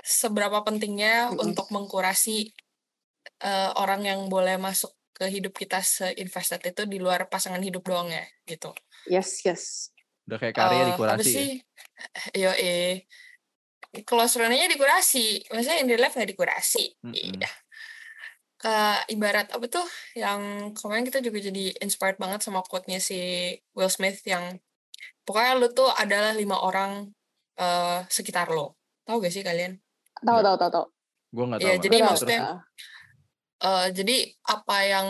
Seberapa 0.00 0.64
pentingnya 0.64 1.28
Mm-mm. 1.28 1.52
untuk 1.52 1.68
mengkurasi 1.68 2.56
uh, 3.44 3.76
orang 3.76 4.08
yang 4.08 4.20
boleh 4.32 4.56
masuk 4.56 4.96
ke 5.12 5.28
hidup 5.28 5.52
kita 5.52 5.84
se-invested 5.84 6.64
itu 6.64 6.88
di 6.88 6.96
luar 6.96 7.28
pasangan 7.28 7.60
hidup 7.60 7.84
doang 7.84 8.08
ya, 8.08 8.24
gitu. 8.48 8.72
Yes, 9.04 9.44
yes. 9.44 9.92
udah 10.24 10.38
kayak 10.38 10.54
karya 10.56 10.70
Eh, 10.70 10.80
apa 10.80 10.90
dikurasi 10.94 11.18
ya 11.18 11.34
sih? 11.34 11.50
Yo 12.46 12.50
eh 12.54 13.04
close 14.06 14.38
friend-nya 14.38 14.70
dikurasi. 14.70 15.50
Maksudnya 15.50 15.82
in 15.82 15.90
real 15.90 16.00
life 16.00 16.16
nggak 16.16 16.30
dikurasi. 16.32 16.96
Iya. 17.10 17.50
Ke 18.60 18.76
ibarat 19.10 19.50
apa 19.50 19.66
tuh 19.66 19.84
yang 20.14 20.72
kemarin 20.76 21.04
kita 21.04 21.18
juga 21.18 21.42
jadi 21.42 21.74
inspired 21.82 22.16
banget 22.20 22.46
sama 22.46 22.62
quote-nya 22.62 23.02
si 23.02 23.18
Will 23.74 23.90
Smith 23.90 24.22
yang 24.22 24.62
pokoknya 25.24 25.52
lu 25.60 25.68
tuh 25.72 25.90
adalah 25.92 26.32
lima 26.34 26.60
orang 26.60 27.06
eh, 27.60 28.00
sekitar 28.08 28.50
lo. 28.50 28.78
Tahu 29.04 29.20
gak 29.20 29.32
sih 29.32 29.42
kalian? 29.42 29.78
Tahu 30.20 30.38
Nggak. 30.38 30.44
tahu 30.44 30.56
tahu 30.56 30.70
tahu. 30.70 30.86
Gue 31.30 31.44
nggak 31.46 31.58
tahu. 31.58 31.66
Iya, 31.66 31.74
Mbak. 31.74 31.84
jadi 31.84 31.96
tahu, 31.96 32.08
maksudnya-. 32.10 32.44
Eh, 33.60 33.86
jadi 33.92 34.16
apa 34.48 34.76
yang 34.88 35.08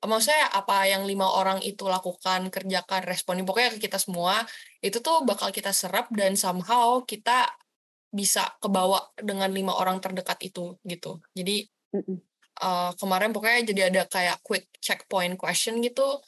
maksudnya 0.00 0.48
apa 0.50 0.88
yang 0.90 1.06
lima 1.06 1.28
orang 1.28 1.62
itu 1.62 1.86
lakukan, 1.86 2.50
kerjakan, 2.50 3.04
responin 3.06 3.46
pokoknya 3.46 3.76
ke 3.76 3.84
kita 3.84 4.00
semua 4.00 4.42
itu 4.80 4.98
tuh 4.98 5.22
bakal 5.28 5.52
kita 5.52 5.70
serap 5.70 6.08
dan 6.10 6.34
somehow 6.34 7.04
kita 7.04 7.46
bisa 8.10 8.58
kebawa 8.58 9.06
dengan 9.14 9.52
lima 9.54 9.76
orang 9.76 10.02
terdekat 10.02 10.40
itu 10.42 10.74
gitu. 10.82 11.22
Jadi 11.30 11.62
eh, 12.58 12.90
kemarin 12.98 13.30
pokoknya 13.30 13.60
jadi 13.70 13.82
ada 13.92 14.02
kayak 14.10 14.42
quick 14.42 14.66
checkpoint 14.82 15.38
question 15.38 15.78
gitu. 15.78 16.18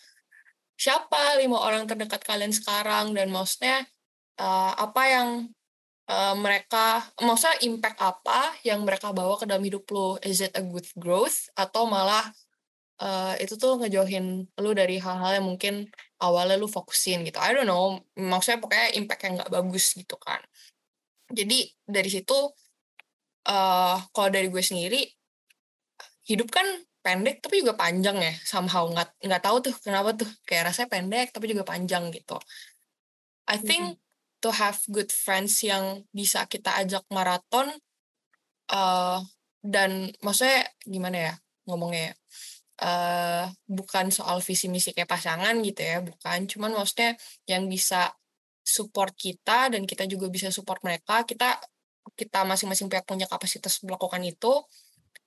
Siapa 0.83 1.39
lima 1.39 1.63
orang 1.63 1.87
terdekat 1.87 2.27
kalian 2.27 2.51
sekarang 2.51 3.15
dan 3.15 3.31
maksudnya 3.31 3.87
eh, 4.43 4.73
apa 4.75 5.03
yang 5.07 5.29
eh, 6.11 6.35
mereka 6.35 7.07
maksudnya 7.23 7.57
impact 7.71 7.99
apa 8.03 8.51
yang 8.67 8.83
mereka 8.83 9.15
bawa 9.15 9.39
ke 9.39 9.47
dalam 9.47 9.63
hidup 9.63 9.87
lo? 9.95 10.19
Is 10.27 10.43
it 10.43 10.51
a 10.59 10.63
good 10.67 10.87
growth 10.99 11.47
atau 11.55 11.87
malah 11.87 12.27
eh, 12.99 13.35
itu 13.47 13.55
tuh 13.63 13.79
ngejauhin 13.79 14.51
lu 14.59 14.71
dari 14.75 14.99
hal-hal 14.99 15.39
yang 15.39 15.47
mungkin 15.47 15.87
awalnya 16.19 16.59
lu 16.59 16.67
fokusin 16.67 17.23
gitu. 17.31 17.39
I 17.39 17.55
don't 17.55 17.71
know, 17.71 18.03
maksudnya 18.19 18.59
pokoknya 18.59 18.89
impact 18.99 19.23
yang 19.23 19.33
nggak 19.39 19.53
bagus 19.55 19.95
gitu 19.95 20.19
kan. 20.19 20.43
Jadi 21.31 21.71
dari 21.87 22.11
situ 22.11 22.39
eh 23.43 23.97
kalau 24.15 24.31
dari 24.35 24.47
gue 24.51 24.63
sendiri 24.63 25.03
hidup 26.31 26.49
kan 26.55 26.67
pendek 27.03 27.43
tapi 27.43 27.61
juga 27.61 27.75
panjang 27.77 28.17
ya. 28.23 28.35
Somehow 28.47 28.87
nggak 28.89 29.27
nggak 29.27 29.43
tahu 29.43 29.57
tuh 29.71 29.75
kenapa 29.83 30.15
tuh. 30.15 30.31
Kayak 30.47 30.73
rasanya 30.73 30.89
pendek 30.89 31.27
tapi 31.35 31.51
juga 31.51 31.67
panjang 31.67 32.09
gitu. 32.15 32.39
I 33.51 33.59
think 33.59 33.99
to 34.43 34.55
have 34.55 34.79
good 34.89 35.11
friends 35.11 35.61
yang 35.67 36.07
bisa 36.15 36.47
kita 36.47 36.79
ajak 36.83 37.03
maraton 37.11 37.71
eh 38.73 39.19
dan 39.63 40.11
maksudnya 40.27 40.67
gimana 40.83 41.17
ya 41.31 41.35
ngomongnya 41.71 42.03
ya 42.11 42.15
eh 42.83 43.47
bukan 43.71 44.11
soal 44.11 44.43
visi 44.43 44.67
misi 44.67 44.91
kayak 44.91 45.11
pasangan 45.11 45.55
gitu 45.63 45.83
ya 45.83 45.99
bukan. 46.03 46.47
Cuman 46.51 46.71
maksudnya 46.75 47.19
yang 47.47 47.67
bisa 47.67 48.15
support 48.63 49.15
kita 49.19 49.75
dan 49.75 49.83
kita 49.87 50.07
juga 50.07 50.31
bisa 50.31 50.49
support 50.55 50.83
mereka 50.87 51.27
kita 51.27 51.59
kita 52.15 52.43
masing-masing 52.47 52.91
pihak 52.91 53.07
punya 53.07 53.27
kapasitas 53.31 53.83
melakukan 53.87 54.23
itu. 54.27 54.63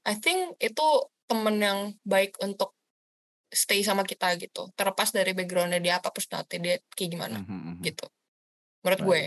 I 0.05 0.15
think 0.19 0.55
itu 0.61 0.87
temen 1.25 1.55
yang 1.57 1.79
baik 2.01 2.37
untuk 2.39 2.73
stay 3.47 3.81
sama 3.81 4.01
kita 4.01 4.35
gitu 4.35 4.69
terlepas 4.71 5.09
dari 5.09 5.31
backgroundnya 5.31 5.79
dia 5.79 5.93
apa 5.95 6.09
personality 6.09 6.57
dia 6.57 6.75
kayak 6.89 7.09
gimana 7.09 7.37
Mhm, 7.39 7.49
mhm. 7.49 7.81
gitu 7.81 8.05
menurut 8.81 9.01
Baik. 9.01 9.07
gue 9.07 9.21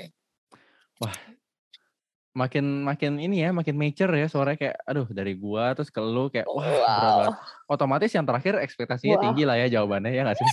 Makin 2.30 2.86
makin 2.86 3.18
ini 3.18 3.42
ya, 3.42 3.50
makin 3.50 3.74
mature 3.74 4.14
ya 4.14 4.30
suaranya 4.30 4.54
kayak 4.56 4.76
aduh 4.84 5.10
dari 5.10 5.34
gua 5.34 5.74
terus 5.74 5.90
ke 5.90 5.98
lu 5.98 6.30
kayak 6.30 6.46
wah 6.46 6.62
Wow. 6.62 7.34
Otomatis 7.66 8.14
yang 8.14 8.22
terakhir 8.22 8.62
ekspektasinya 8.62 9.18
Wow. 9.18 9.24
tinggi 9.24 9.42
lah 9.42 9.58
ya 9.58 9.66
jawabannya 9.68 10.12
ya 10.12 10.22
nggak 10.22 10.38
sih? 10.38 10.46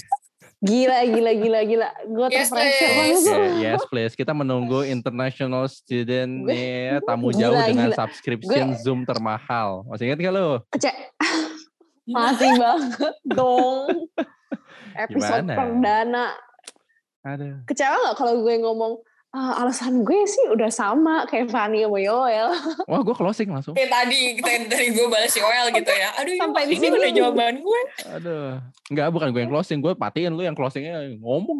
Gila 0.58 0.98
gila 1.06 1.32
gila 1.36 1.60
gila. 1.62 1.88
Gue 2.08 2.28
Yes, 2.28 2.50
terpressure 2.50 2.90
please. 2.90 3.22
banget. 3.22 3.38
Oke, 3.38 3.62
yes 3.62 3.82
please. 3.86 4.14
Kita 4.16 4.34
menunggu 4.34 4.82
international 4.96 5.70
student 5.70 6.50
nih 6.50 6.66
ya, 6.90 7.06
tamu 7.06 7.30
Gila, 7.30 7.38
jauh 7.38 7.60
dengan 7.62 7.88
gila. 7.88 7.98
subscription 8.00 8.66
Gue- 8.68 8.80
Zoom 8.82 9.00
termahal. 9.04 9.86
Masih 9.86 10.10
ingat 10.10 10.18
gak 10.20 10.34
lu? 10.34 10.50
Cek. 10.74 10.96
Masih 12.06 12.52
banget 12.54 13.16
dong. 13.38 14.10
Episode 14.94 15.44
Gimana? 15.44 15.54
perdana. 15.54 16.26
Aduh. 17.24 17.58
Kecewa 17.66 17.98
gak 18.04 18.16
kalau 18.16 18.40
gue 18.40 18.56
ngomong 18.58 18.94
"Ah, 19.32 19.60
alasan 19.60 20.00
gue 20.02 20.24
sih 20.24 20.48
udah 20.48 20.70
sama 20.70 21.26
kayak 21.26 21.50
Fanny 21.50 21.84
sama 21.84 21.98
Yoel. 21.98 22.56
Wah 22.88 23.02
gue 23.02 23.12
closing 23.12 23.50
langsung. 23.50 23.74
kayak 23.74 23.92
tadi 23.92 24.20
kita 24.34 24.50
dari 24.66 24.90
gue 24.90 25.06
balas 25.06 25.28
si 25.28 25.40
OL 25.40 25.68
gitu 25.70 25.90
ya 25.90 26.16
aduh 26.16 26.40
Sampai 26.40 26.64
di 26.66 26.74
ini 26.74 26.88
sini. 26.88 26.96
udah 26.96 27.12
jawaban 27.12 27.54
gue 27.60 27.82
Aduh. 28.14 28.64
Enggak, 28.88 29.08
bukan 29.10 29.28
gue 29.30 29.42
yang 29.42 29.52
closing. 29.52 29.80
Gue 29.80 29.92
patiin 29.94 30.32
lu 30.32 30.40
yang 30.42 30.56
closingnya 30.56 31.04
ngomong. 31.18 31.60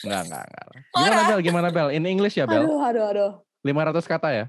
Enggak, 0.00 0.22
enggak, 0.24 0.44
enggak. 0.46 0.66
Gimana. 0.94 1.20
Bel? 1.26 1.40
Gimana 1.42 1.68
Bel? 1.68 1.88
In 1.90 2.06
English 2.06 2.38
ya 2.38 2.46
Bel? 2.46 2.64
Aduh, 2.64 2.80
aduh, 2.80 3.04
aduh. 3.10 3.30
500 3.60 4.00
kata 4.06 4.28
ya? 4.30 4.44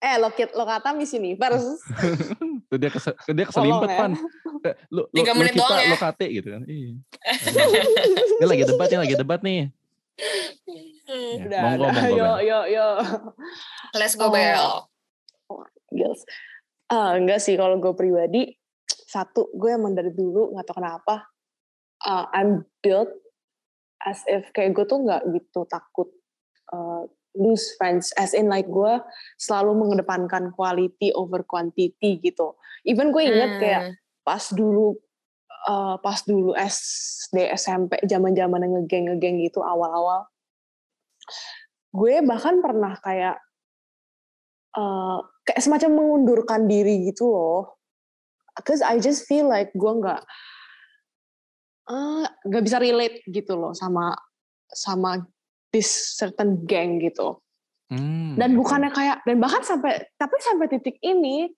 Eh, 0.00 0.16
lo, 0.16 0.28
lo 0.32 0.64
kata 0.64 0.90
Miss 0.90 1.12
Universe. 1.12 1.78
Tuh 2.74 2.78
dia, 2.82 2.90
kes, 2.90 3.06
dia 3.30 3.46
keselimpet 3.46 3.86
ya. 3.86 4.06
Eh, 4.66 4.74
Lu, 4.90 5.06
lu, 5.06 5.22
menit 5.38 5.54
kita, 5.54 5.62
doang 5.62 5.78
ya. 5.78 5.90
lu 5.94 5.96
kate 5.96 6.26
gitu 6.26 6.48
kan. 6.50 6.62
Iya. 6.66 6.90
Ini 8.42 8.46
lagi 8.50 8.64
debat 8.66 8.88
nih, 8.90 8.98
lagi 8.98 9.14
debat 9.14 9.40
nih. 9.46 9.60
Hmm. 11.06 11.36
Ya, 11.38 11.44
Udah, 11.46 11.60
monggo, 11.62 11.84
udah. 11.86 11.92
monggo, 11.94 12.16
Yo, 12.18 12.30
yo, 12.42 12.58
yo. 12.66 12.86
let's 13.94 14.18
go 14.18 14.26
Oh. 14.26 14.34
Bel 14.34 14.66
Girls. 15.94 16.26
Ah, 16.90 17.14
enggak 17.14 17.38
sih 17.38 17.54
kalau 17.54 17.78
gue 17.78 17.94
pribadi 17.94 18.58
satu 18.88 19.46
gue 19.54 19.70
emang 19.70 19.94
dari 19.94 20.10
dulu 20.10 20.50
nggak 20.50 20.66
tahu 20.66 20.82
kenapa 20.82 21.30
ah, 22.02 22.26
I'm 22.34 22.66
built 22.82 23.14
as 24.02 24.20
if 24.26 24.50
kayak 24.50 24.74
gue 24.74 24.84
tuh 24.84 25.00
nggak 25.06 25.22
gitu 25.32 25.64
takut 25.70 26.10
uh, 26.74 27.06
lose 27.34 27.74
friends 27.78 28.10
as 28.18 28.34
in 28.34 28.50
like 28.50 28.66
gue 28.66 28.94
selalu 29.38 29.74
mengedepankan 29.74 30.50
quality 30.52 31.14
over 31.14 31.42
quantity 31.46 32.18
gitu 32.20 32.54
even 32.84 33.10
gue 33.10 33.22
inget 33.24 33.52
kayak 33.60 33.82
Hmm. 33.84 33.94
pas 34.24 34.44
dulu 34.52 34.96
uh, 35.68 35.96
pas 36.00 36.16
dulu 36.24 36.56
SD 36.56 37.52
SMP 37.56 38.00
zaman 38.08 38.32
zaman 38.32 38.64
ngegeng 38.64 39.12
ngegeng 39.12 39.36
gitu 39.44 39.60
awal-awal 39.60 40.24
gue 41.94 42.14
bahkan 42.26 42.58
pernah 42.58 42.98
kayak 42.98 43.38
uh, 44.74 45.22
kayak 45.46 45.62
semacam 45.62 45.90
mengundurkan 45.94 46.66
diri 46.66 47.10
gitu 47.10 47.30
loh. 47.30 47.78
Cause 48.62 48.82
I 48.82 49.02
just 49.02 49.26
feel 49.26 49.50
like 49.50 49.74
gue 49.74 49.92
nggak 50.02 50.22
uh, 51.90 52.26
nggak 52.46 52.64
bisa 52.66 52.78
relate 52.78 53.22
gitu 53.30 53.58
loh 53.58 53.74
sama 53.74 54.14
sama 54.70 55.22
this 55.70 56.18
certain 56.18 56.62
gang 56.66 56.98
gitu. 57.02 57.38
Hmm, 57.90 58.34
dan 58.40 58.56
bukannya 58.56 58.90
kayak 58.90 59.22
dan 59.28 59.36
bahkan 59.38 59.60
sampai 59.62 60.08
tapi 60.16 60.34
sampai 60.40 60.66
titik 60.72 60.96
ini 61.04 61.52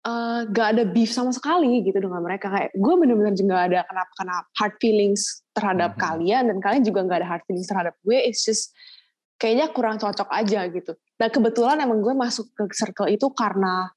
eh, 0.00 0.40
gak 0.48 0.66
ada 0.72 0.82
beef 0.84 1.12
sama 1.12 1.28
sekali 1.28 1.84
gitu 1.84 2.00
dengan 2.00 2.24
mereka 2.24 2.48
kayak 2.48 2.72
gue 2.72 2.94
bener-bener 2.96 3.36
nggak 3.36 3.62
ada 3.68 3.80
kenapa 3.84 4.12
kenapa 4.16 4.46
hard 4.56 4.74
feelings 4.80 5.44
terhadap 5.52 5.92
Mhm. 5.94 6.00
kalian 6.00 6.42
dan 6.48 6.56
kalian 6.58 6.82
juga 6.82 7.04
nggak 7.04 7.18
ada 7.20 7.28
hard 7.28 7.44
feelings 7.44 7.68
terhadap 7.68 7.92
gue 8.00 8.16
it's 8.16 8.40
just 8.40 8.72
kayaknya 9.36 9.68
kurang 9.68 9.96
cocok 9.96 10.28
aja 10.30 10.64
gitu 10.68 10.92
dan 11.16 11.28
kebetulan 11.28 11.76
emang 11.78 12.00
gue 12.00 12.12
masuk 12.12 12.48
ke 12.50 12.64
circle 12.72 13.08
itu 13.08 13.28
karena 13.32 13.92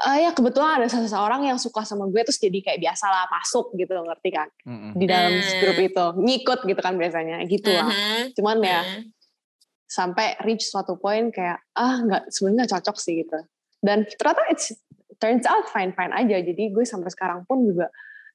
eh 0.00 0.24
ya 0.24 0.30
kebetulan 0.32 0.80
ada 0.80 0.88
seseorang 0.88 1.44
yang 1.44 1.58
suka 1.58 1.82
sama 1.82 2.06
gue 2.08 2.22
terus 2.22 2.38
jadi 2.38 2.56
kayak 2.62 2.80
biasalah 2.80 3.28
masuk 3.28 3.74
gitu 3.74 3.92
ngerti 3.92 4.30
kan 4.32 4.48
Mm-mm. 4.64 4.94
di 4.96 5.04
dalam 5.04 5.34
Hmm. 5.36 5.58
grup 5.58 5.76
itu 5.76 6.04
ngikut 6.16 6.60
gitu 6.64 6.80
kan 6.80 6.94
biasanya 6.96 7.42
gitu 7.44 7.68
lah 7.74 7.90
Mhm. 7.90 8.32
cuman 8.38 8.56
ya 8.62 8.80
Hmm. 8.80 9.10
sampai 9.84 10.38
reach 10.46 10.70
suatu 10.70 10.94
poin 10.96 11.28
kayak 11.28 11.58
ah 11.74 11.98
nggak 12.00 12.30
sebenarnya 12.30 12.78
cocok 12.78 12.96
sih 12.96 13.26
gitu 13.26 13.42
dan 13.80 14.04
ternyata 14.06 14.42
it's 14.48 14.72
turns 15.16 15.44
out 15.44 15.68
fine 15.68 15.92
fine 15.92 16.12
aja 16.12 16.40
jadi 16.40 16.62
gue 16.70 16.84
sampai 16.84 17.08
sekarang 17.08 17.44
pun 17.44 17.64
juga 17.64 17.88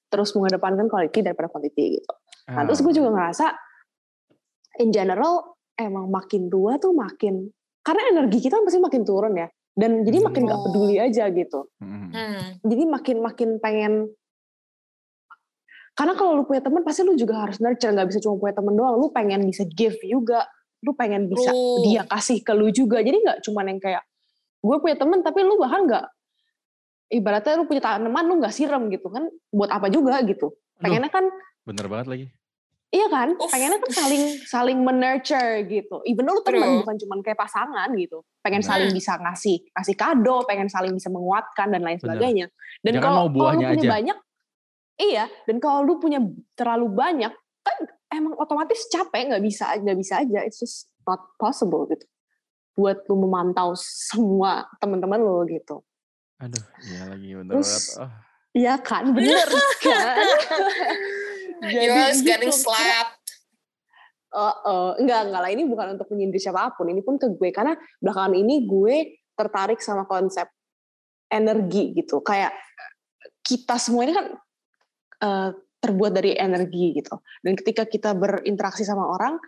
terus 0.05 0.33
mengedepankan 0.33 0.85
quality 0.85 1.21
daripada 1.21 1.49
quantity 1.49 1.97
gitu 1.97 2.13
nah 2.45 2.61
terus 2.61 2.81
gue 2.81 2.93
Ah. 2.93 2.97
juga 2.97 3.09
ngerasa 3.09 3.45
in 4.79 4.89
general 4.89 5.57
emang 5.73 6.09
makin 6.09 6.45
tua 6.47 6.77
tuh 6.77 6.93
makin 6.93 7.49
karena 7.81 8.01
energi 8.11 8.41
kita 8.41 8.61
pasti 8.61 8.77
makin 8.77 9.01
turun 9.01 9.33
ya 9.33 9.47
dan 9.73 10.01
jadi 10.01 10.17
makin 10.21 10.45
nggak 10.45 10.59
Oh. 10.59 10.65
peduli 10.69 10.95
aja 10.97 11.25
gitu 11.29 11.67
Mm-mm. 11.81 12.09
Hmm. 12.13 12.45
jadi 12.61 12.83
makin 12.85 13.17
makin 13.19 13.49
pengen 13.57 13.93
karena 15.95 16.11
kalau 16.13 16.35
lu 16.35 16.43
punya 16.43 16.59
teman 16.59 16.83
pasti 16.83 17.01
lu 17.01 17.15
juga 17.15 17.39
harus 17.39 17.57
nurture 17.57 17.89
nggak 17.89 18.07
bisa 18.09 18.19
cuma 18.19 18.35
punya 18.35 18.53
teman 18.53 18.75
doang 18.75 18.99
lu 18.99 19.07
pengen 19.09 19.47
bisa 19.47 19.63
give 19.65 19.95
juga 20.03 20.43
lu 20.83 20.91
pengen 20.91 21.25
bisa 21.25 21.49
True. 21.49 21.87
dia 21.87 22.03
kasih 22.03 22.43
ke 22.43 22.51
lu 22.51 22.67
juga 22.69 22.99
jadi 22.99 23.15
nggak 23.15 23.39
cuma 23.41 23.63
yang 23.63 23.79
kayak 23.79 24.03
gue 24.65 24.77
punya 24.81 24.97
teman 24.97 25.21
tapi 25.21 25.45
lu 25.45 25.61
bahkan 25.61 25.85
nggak 25.85 26.05
ibaratnya 27.13 27.61
lu 27.61 27.65
punya 27.69 27.81
tanaman 27.85 28.25
lu 28.25 28.41
nggak 28.41 28.53
siram 28.53 28.89
gitu 28.89 29.07
kan 29.13 29.29
buat 29.53 29.69
apa 29.69 29.87
juga 29.93 30.17
gitu. 30.25 30.57
Pengennya 30.81 31.11
kan 31.13 31.25
Bener 31.65 31.85
banget 31.89 32.07
lagi. 32.09 32.25
iya 32.93 33.07
kan? 33.11 33.35
Uff. 33.35 33.51
pengennya 33.51 33.79
kan 33.81 33.91
saling 33.91 34.23
saling 34.45 34.79
menurture 34.81 35.65
gitu. 35.69 36.01
Even 36.09 36.25
lu 36.25 36.41
teman 36.41 36.81
bukan 36.81 36.95
cuma 36.97 37.13
kayak 37.21 37.37
pasangan 37.37 37.89
gitu. 37.93 38.25
Pengen 38.41 38.65
Benar. 38.65 38.71
saling 38.73 38.89
bisa 38.93 39.13
ngasih 39.21 39.57
kasih 39.69 39.95
kado 39.95 40.37
pengen 40.49 40.69
saling 40.71 40.93
bisa 40.97 41.09
menguatkan 41.13 41.69
dan 41.69 41.81
lain 41.85 41.99
sebagainya. 42.01 42.49
Dan 42.81 42.97
kalau 42.97 43.29
lu 43.29 43.37
buahnya 43.37 43.77
punya 43.77 43.83
aja. 43.85 43.91
banyak 44.01 44.17
iya 44.95 45.25
dan 45.45 45.57
kalau 45.59 45.83
lu 45.83 45.99
punya 45.99 46.23
terlalu 46.55 46.87
banyak 46.89 47.33
kan 47.65 47.77
emang 48.13 48.33
otomatis 48.39 48.87
capek 48.87 49.29
nggak 49.33 49.43
bisa 49.43 49.75
nggak 49.77 49.97
bisa 49.97 50.13
aja. 50.25 50.39
It's 50.41 50.57
just 50.57 50.89
not 51.05 51.21
possible 51.37 51.85
gitu 51.91 52.05
buat 52.75 53.07
lu 53.07 53.15
memantau 53.23 53.73
semua 53.79 54.67
teman-teman 54.83 55.19
lu 55.19 55.47
gitu. 55.47 55.81
Aduh, 56.43 56.63
iya 56.91 57.01
lagi 57.07 57.29
bener 57.31 57.51
Terus, 57.55 57.71
banget. 57.95 58.03
Oh, 58.03 58.11
Iya 58.55 58.79
kan 58.79 59.11
bener 59.11 59.47
kan? 59.83 60.15
Yoel's 61.75 62.23
getting 62.23 62.55
gitu. 62.55 62.63
slapped 62.63 63.25
uh, 64.35 64.55
uh, 64.67 64.91
enggak 64.99 65.31
enggak 65.31 65.41
lah 65.41 65.51
ini 65.51 65.63
bukan 65.63 65.95
untuk 65.95 66.07
menyindir 66.11 66.43
siapa 66.43 66.75
pun 66.75 66.91
ini 66.91 66.99
pun 66.99 67.15
ke 67.15 67.31
gue. 67.31 67.49
Karena 67.55 67.73
belakangan 68.03 68.35
ini 68.35 68.67
gue 68.67 68.95
tertarik 69.33 69.79
sama 69.79 70.03
konsep 70.03 70.51
energi 71.31 71.95
gitu. 71.95 72.19
Kayak 72.19 72.51
kita 73.43 73.79
semua 73.79 74.03
ini 74.07 74.13
kan 74.13 74.27
uh, 75.23 75.49
terbuat 75.79 76.11
dari 76.11 76.35
energi 76.35 76.99
gitu. 76.99 77.23
Dan 77.39 77.55
ketika 77.55 77.87
kita 77.87 78.11
berinteraksi 78.13 78.83
sama 78.83 79.07
orang 79.07 79.39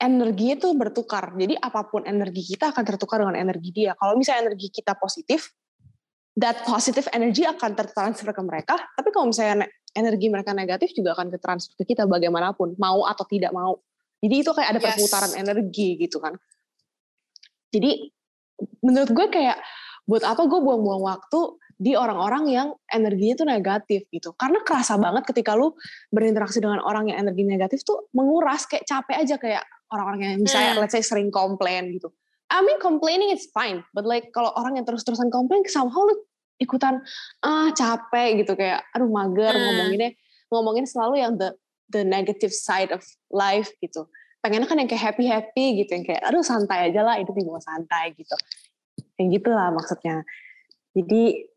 energi 0.00 0.56
itu 0.56 0.72
bertukar. 0.72 1.36
Jadi 1.36 1.54
apa 1.60 1.84
pun 1.86 2.02
energi 2.08 2.56
kita 2.56 2.72
akan 2.72 2.84
tertukar 2.88 3.20
dengan 3.20 3.36
energi 3.36 3.70
dia. 3.70 3.92
Kalau 3.94 4.16
misalnya 4.16 4.50
energi 4.50 4.72
kita 4.72 4.96
positif 4.96 5.52
that 6.40 6.64
positive 6.64 7.04
energy 7.12 7.44
akan 7.44 7.76
tertransfer 7.76 8.32
ke 8.32 8.42
mereka. 8.42 8.80
Tapi 8.96 9.08
kalau 9.12 9.28
misalnya 9.28 9.68
energi 9.92 10.26
mereka 10.32 10.56
negatif 10.56 10.96
juga 10.96 11.12
akan 11.12 11.28
ketransfer 11.28 11.76
ke 11.76 11.92
kita 11.92 12.08
bagaimanapun 12.08 12.80
mau 12.80 13.04
atau 13.04 13.24
tidak 13.28 13.52
mau. 13.52 13.76
Jadi 14.20 14.34
itu 14.40 14.50
kayak 14.52 14.68
ada 14.76 14.80
perputaran 14.80 15.32
yes. 15.36 15.40
energi 15.40 15.88
gitu 16.00 16.16
kan. 16.20 16.34
Jadi 17.70 18.08
menurut 18.84 19.10
gue 19.12 19.26
kayak 19.28 19.60
buat 20.08 20.24
apa 20.24 20.42
gue 20.48 20.60
buang-buang 20.60 21.04
waktu 21.06 21.40
di 21.80 21.96
orang-orang 21.96 22.44
yang 22.52 22.68
energinya 22.92 23.40
tuh 23.40 23.48
negatif 23.48 24.04
gitu. 24.12 24.36
Karena 24.36 24.60
kerasa 24.60 25.00
banget 25.00 25.24
ketika 25.24 25.56
lu 25.56 25.72
berinteraksi 26.12 26.60
dengan 26.60 26.84
orang 26.84 27.08
yang 27.08 27.24
energi 27.24 27.48
negatif 27.48 27.80
tuh 27.88 28.12
menguras 28.12 28.68
kayak 28.68 28.84
capek 28.84 29.16
aja 29.16 29.40
kayak 29.40 29.64
orang-orang 29.88 30.20
yang 30.20 30.44
misalnya 30.44 30.76
hmm. 30.76 30.80
let's 30.84 30.92
say 30.92 31.00
sering 31.00 31.32
komplain 31.32 31.88
gitu. 31.96 32.12
I 32.52 32.60
mean 32.60 32.76
complaining 32.84 33.32
is 33.32 33.48
fine 33.56 33.80
but 33.96 34.04
like 34.04 34.28
kalau 34.36 34.52
orang 34.60 34.76
yang 34.76 34.84
terus-terusan 34.84 35.32
komplain 35.32 35.64
somehow 35.72 36.04
lu 36.04 36.20
ikutan 36.60 37.00
ah 37.40 37.72
capek 37.72 38.44
gitu. 38.44 38.52
Kayak 38.60 38.84
aduh 38.92 39.08
mager 39.08 39.56
hmm. 39.56 39.64
ngomonginnya 39.64 40.10
ngomongin 40.52 40.84
selalu 40.84 41.24
yang 41.24 41.40
the 41.40 41.56
the 41.88 42.04
negative 42.04 42.52
side 42.52 42.92
of 42.92 43.00
life 43.32 43.72
gitu. 43.80 44.04
Pengennya 44.44 44.68
kan 44.68 44.76
yang 44.76 44.88
kayak 44.88 45.16
happy 45.16 45.24
happy 45.32 45.80
gitu 45.80 45.96
yang 45.96 46.04
kayak 46.04 46.28
aduh 46.28 46.44
santai 46.44 46.92
aja 46.92 47.00
lah 47.00 47.16
itu 47.16 47.32
dibawa 47.32 47.56
santai 47.64 48.12
gitu. 48.20 48.36
Yang 49.16 49.40
gitulah 49.40 49.72
maksudnya. 49.72 50.28
Jadi 50.92 51.49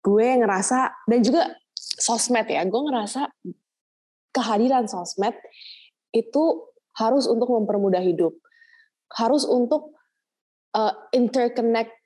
gue 0.00 0.26
ngerasa 0.40 1.06
dan 1.08 1.18
juga 1.20 1.42
sosmed 1.76 2.48
ya 2.48 2.64
gue 2.64 2.82
ngerasa 2.88 3.28
kehadiran 4.32 4.88
sosmed 4.88 5.36
itu 6.10 6.44
harus 6.96 7.28
untuk 7.30 7.52
mempermudah 7.52 8.02
hidup 8.02 8.34
harus 9.14 9.42
untuk 9.46 9.94
uh, 10.74 10.94
interconnect 11.10 12.00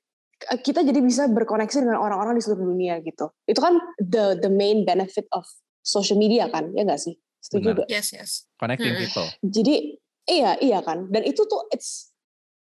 Eh, 0.50 0.60
kita 0.60 0.84
jadi 0.84 1.00
bisa 1.00 1.24
berkoneksi 1.30 1.86
dengan 1.88 2.00
orang-orang 2.02 2.36
di 2.36 2.42
seluruh 2.44 2.74
dunia 2.74 3.00
gitu. 3.00 3.32
Itu 3.48 3.60
kan 3.64 3.80
the 3.96 4.36
the 4.42 4.50
main 4.52 4.84
benefit 4.84 5.24
of 5.32 5.46
social 5.80 6.20
media 6.20 6.50
kan, 6.52 6.74
ya 6.76 6.84
nggak 6.84 7.00
sih? 7.00 7.16
Setuju 7.40 7.84
gak? 7.84 7.88
Yes, 7.88 8.12
yes. 8.12 8.30
Connecting 8.60 8.96
hmm. 8.96 9.00
people. 9.04 9.28
Jadi 9.44 10.00
iya 10.28 10.56
iya 10.60 10.80
kan. 10.84 11.08
Dan 11.08 11.24
itu 11.24 11.44
tuh 11.48 11.68
it's 11.72 12.12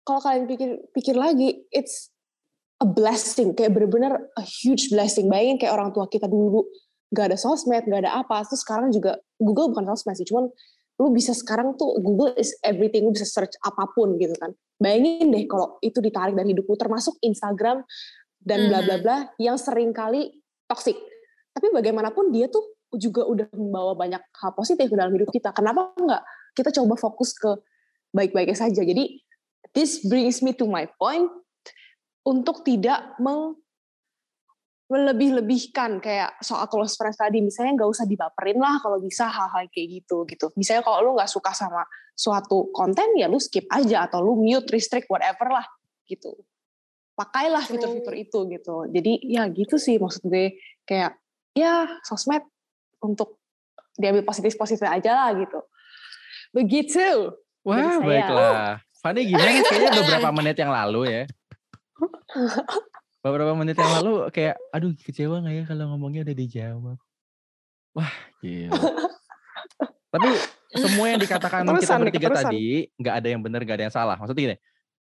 kalau 0.06 0.22
kalian 0.22 0.50
pikir 0.50 0.82
pikir 0.94 1.16
lagi, 1.18 1.62
it's 1.70 2.10
a 2.80 2.88
blessing, 2.88 3.52
kayak 3.52 3.76
bener-bener 3.76 4.32
a 4.40 4.44
huge 4.44 4.88
blessing. 4.90 5.28
Bayangin 5.28 5.60
kayak 5.60 5.76
orang 5.76 5.92
tua 5.92 6.08
kita 6.08 6.32
dulu 6.32 6.64
gak 7.12 7.34
ada 7.34 7.38
sosmed, 7.38 7.84
gak 7.86 8.08
ada 8.08 8.24
apa. 8.24 8.48
Terus 8.48 8.64
sekarang 8.64 8.90
juga 8.96 9.20
Google 9.36 9.76
bukan 9.76 9.92
sosmed 9.94 10.16
sih, 10.16 10.28
cuman 10.28 10.48
lu 11.00 11.08
bisa 11.16 11.32
sekarang 11.32 11.80
tuh 11.80 11.96
Google 12.00 12.36
is 12.36 12.56
everything, 12.64 13.08
lu 13.08 13.16
bisa 13.16 13.28
search 13.28 13.56
apa 13.64 13.88
pun 13.92 14.16
gitu 14.16 14.36
kan. 14.40 14.52
Bayangin 14.80 15.32
deh 15.32 15.44
kalau 15.48 15.80
itu 15.84 16.00
ditarik 16.00 16.36
dari 16.36 16.56
hidupku, 16.56 16.76
termasuk 16.80 17.20
Instagram 17.20 17.84
dan 18.40 18.72
bla 18.72 18.80
bla 18.84 18.96
hmm. 18.96 19.04
bla 19.04 19.18
yang 19.40 19.60
sering 19.60 19.92
kali 19.92 20.32
toxic. 20.68 20.96
Tapi 21.52 21.72
bagaimanapun 21.76 22.32
dia 22.32 22.48
tuh 22.48 22.64
juga 22.96 23.28
udah 23.28 23.48
membawa 23.54 23.94
banyak 23.94 24.24
hal 24.40 24.52
positif 24.56 24.88
ke 24.88 24.96
dalam 24.96 25.12
hidup 25.12 25.30
kita. 25.30 25.52
Kenapa 25.52 25.92
enggak 26.00 26.24
kita 26.56 26.72
coba 26.80 26.96
fokus 26.96 27.36
ke 27.36 27.60
baik-baiknya 28.16 28.58
saja. 28.58 28.82
Jadi 28.82 29.22
this 29.76 30.02
brings 30.08 30.42
me 30.42 30.56
to 30.56 30.66
my 30.66 30.88
point 30.98 31.30
untuk 32.30 32.62
tidak 32.62 33.18
meng 33.18 33.58
melebih-lebihkan 34.90 36.02
kayak 36.02 36.34
soal 36.42 36.66
close 36.66 36.98
friends 36.98 37.22
tadi. 37.22 37.46
Misalnya 37.46 37.78
nggak 37.78 37.90
usah 37.94 38.06
dibaperin 38.10 38.58
lah 38.58 38.82
kalau 38.82 38.98
bisa 38.98 39.30
hal-hal 39.30 39.70
kayak 39.70 40.02
gitu 40.02 40.26
gitu. 40.26 40.50
Misalnya 40.58 40.82
kalau 40.82 41.06
lu 41.06 41.12
nggak 41.14 41.30
suka 41.30 41.54
sama 41.54 41.86
suatu 42.18 42.74
konten 42.74 43.16
ya 43.16 43.30
lu 43.30 43.38
skip 43.38 43.70
aja 43.70 44.10
atau 44.10 44.20
lu 44.20 44.42
mute 44.42 44.66
restrict 44.74 45.06
whatever 45.06 45.54
lah 45.54 45.66
gitu. 46.10 46.34
Pakailah 47.14 47.62
fitur-fitur 47.70 48.18
itu 48.18 48.40
gitu. 48.50 48.76
Jadi 48.90 49.14
ya 49.30 49.46
gitu 49.54 49.78
sih 49.78 50.02
maksud 50.02 50.26
gue. 50.26 50.58
Kayak 50.90 51.22
ya 51.54 51.86
sosmed 52.02 52.42
untuk 53.06 53.38
diambil 53.94 54.26
positif-positif 54.26 54.90
aja 54.90 55.14
lah 55.14 55.30
gitu. 55.38 55.62
Begitu. 56.50 57.38
Wah 57.62 58.02
baiklah. 58.02 58.82
Fanny 59.06 59.30
gimana 59.30 59.64
kayaknya 59.64 59.92
beberapa 60.02 60.30
menit 60.34 60.58
yang 60.58 60.74
lalu 60.74 61.02
ya 61.08 61.24
beberapa 63.20 63.52
menit 63.56 63.76
yang 63.76 63.92
lalu 64.00 64.32
kayak 64.32 64.56
aduh 64.72 64.96
kecewa 64.96 65.44
nggak 65.44 65.56
ya 65.56 65.64
kalau 65.68 65.92
ngomongnya 65.92 66.24
udah 66.24 66.36
dijawab 66.36 66.96
wah 67.96 68.14
gila. 68.40 68.72
Tapi 70.10 70.30
semua 70.74 71.06
yang 71.06 71.22
dikatakan 71.22 71.62
terusan, 71.70 71.86
kita 71.86 72.02
bertiga 72.02 72.28
terusan. 72.34 72.50
tadi 72.50 72.66
nggak 72.98 73.16
ada 73.22 73.28
yang 73.30 73.42
benar 73.46 73.62
nggak 73.62 73.78
ada 73.78 73.86
yang 73.90 73.96
salah. 73.96 74.16
Maksudnya 74.18 74.42
gini 74.42 74.56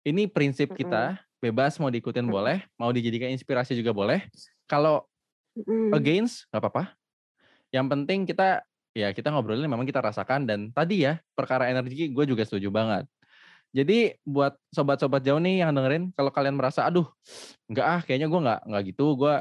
ini 0.04 0.22
prinsip 0.28 0.74
kita 0.76 1.20
bebas 1.40 1.80
mau 1.80 1.88
diikutin 1.88 2.26
boleh 2.28 2.64
mau 2.76 2.92
dijadikan 2.92 3.32
inspirasi 3.32 3.76
juga 3.78 3.96
boleh. 3.96 4.26
Kalau 4.68 5.06
against 5.94 6.50
nggak 6.50 6.60
apa-apa. 6.60 6.84
Yang 7.70 7.86
penting 7.86 8.20
kita 8.26 8.66
ya 8.90 9.14
kita 9.14 9.30
ngobrolin 9.30 9.70
memang 9.70 9.86
kita 9.86 10.02
rasakan 10.02 10.50
dan 10.50 10.74
tadi 10.74 11.06
ya 11.06 11.22
perkara 11.38 11.70
energi 11.70 12.10
gue 12.10 12.24
juga 12.26 12.42
setuju 12.42 12.74
banget 12.74 13.06
jadi 13.70 14.18
buat 14.26 14.58
sobat-sobat 14.74 15.22
jauh 15.22 15.38
nih 15.38 15.62
yang 15.62 15.70
dengerin, 15.70 16.10
kalau 16.18 16.34
kalian 16.34 16.58
merasa, 16.58 16.82
aduh, 16.82 17.06
nggak 17.70 17.86
ah, 17.86 18.00
kayaknya 18.02 18.26
gue 18.26 18.40
nggak 18.42 18.60
nggak 18.66 18.82
gitu, 18.90 19.06
gue 19.14 19.34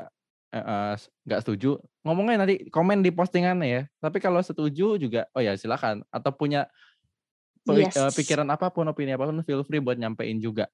uh, 0.53 0.93
nggak 1.25 1.41
setuju, 1.41 1.81
ngomongnya 2.05 2.45
nanti 2.45 2.69
komen 2.69 3.01
di 3.01 3.09
postingan 3.09 3.57
ya. 3.65 3.89
Tapi 3.97 4.21
kalau 4.21 4.37
setuju 4.45 5.01
juga, 5.01 5.25
oh 5.33 5.41
ya 5.41 5.57
silakan. 5.57 6.05
Atau 6.13 6.29
punya 6.37 6.69
yes. 7.65 7.97
uh, 7.97 8.13
pikiran 8.13 8.45
apa 8.53 8.69
pun, 8.69 8.85
opini 8.85 9.17
apa 9.17 9.25
pun, 9.25 9.41
feel 9.41 9.65
free 9.65 9.81
buat 9.81 9.97
nyampein 9.97 10.37
juga. 10.37 10.69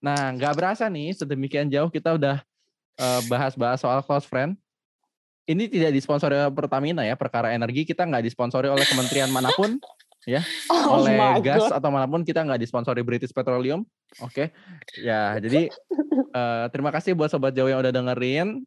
Nah, 0.00 0.32
nggak 0.32 0.56
berasa 0.56 0.88
nih, 0.88 1.12
sedemikian 1.12 1.68
jauh 1.68 1.92
kita 1.92 2.16
udah 2.16 2.40
bahas-bahas 3.28 3.80
uh, 3.80 3.82
soal 3.84 4.00
close 4.00 4.24
friend. 4.24 4.56
Ini 5.44 5.68
tidak 5.68 5.92
disponsori 5.92 6.40
oleh 6.40 6.48
Pertamina 6.56 7.04
ya, 7.04 7.20
perkara 7.20 7.52
energi 7.52 7.84
kita 7.84 8.08
nggak 8.08 8.24
disponsori 8.24 8.64
oleh 8.64 8.88
kementerian 8.88 9.28
mana 9.28 9.52
pun 9.52 9.76
ya 10.24 10.40
oh 10.72 11.00
oleh 11.00 11.16
gas 11.44 11.68
God. 11.68 11.76
atau 11.76 11.88
mana 11.92 12.08
pun 12.08 12.24
kita 12.24 12.40
nggak 12.40 12.60
disponsori 12.60 13.04
British 13.04 13.32
Petroleum. 13.32 13.84
Oke, 14.24 14.48
okay. 14.50 15.02
ya 15.04 15.36
jadi 15.40 15.68
uh, 16.32 16.66
terima 16.72 16.88
kasih 16.92 17.12
buat 17.12 17.28
sobat 17.28 17.52
jauh 17.52 17.68
yang 17.68 17.84
udah 17.84 17.92
dengerin. 17.92 18.64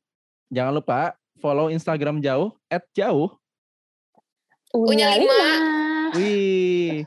Jangan 0.53 0.73
lupa 0.77 1.17
follow 1.41 1.67
Instagram 1.73 2.21
jauh 2.21 2.53
@jauh. 2.93 3.33
Punya 4.71 5.17
lima. 5.17 5.51
Wih. 6.15 7.03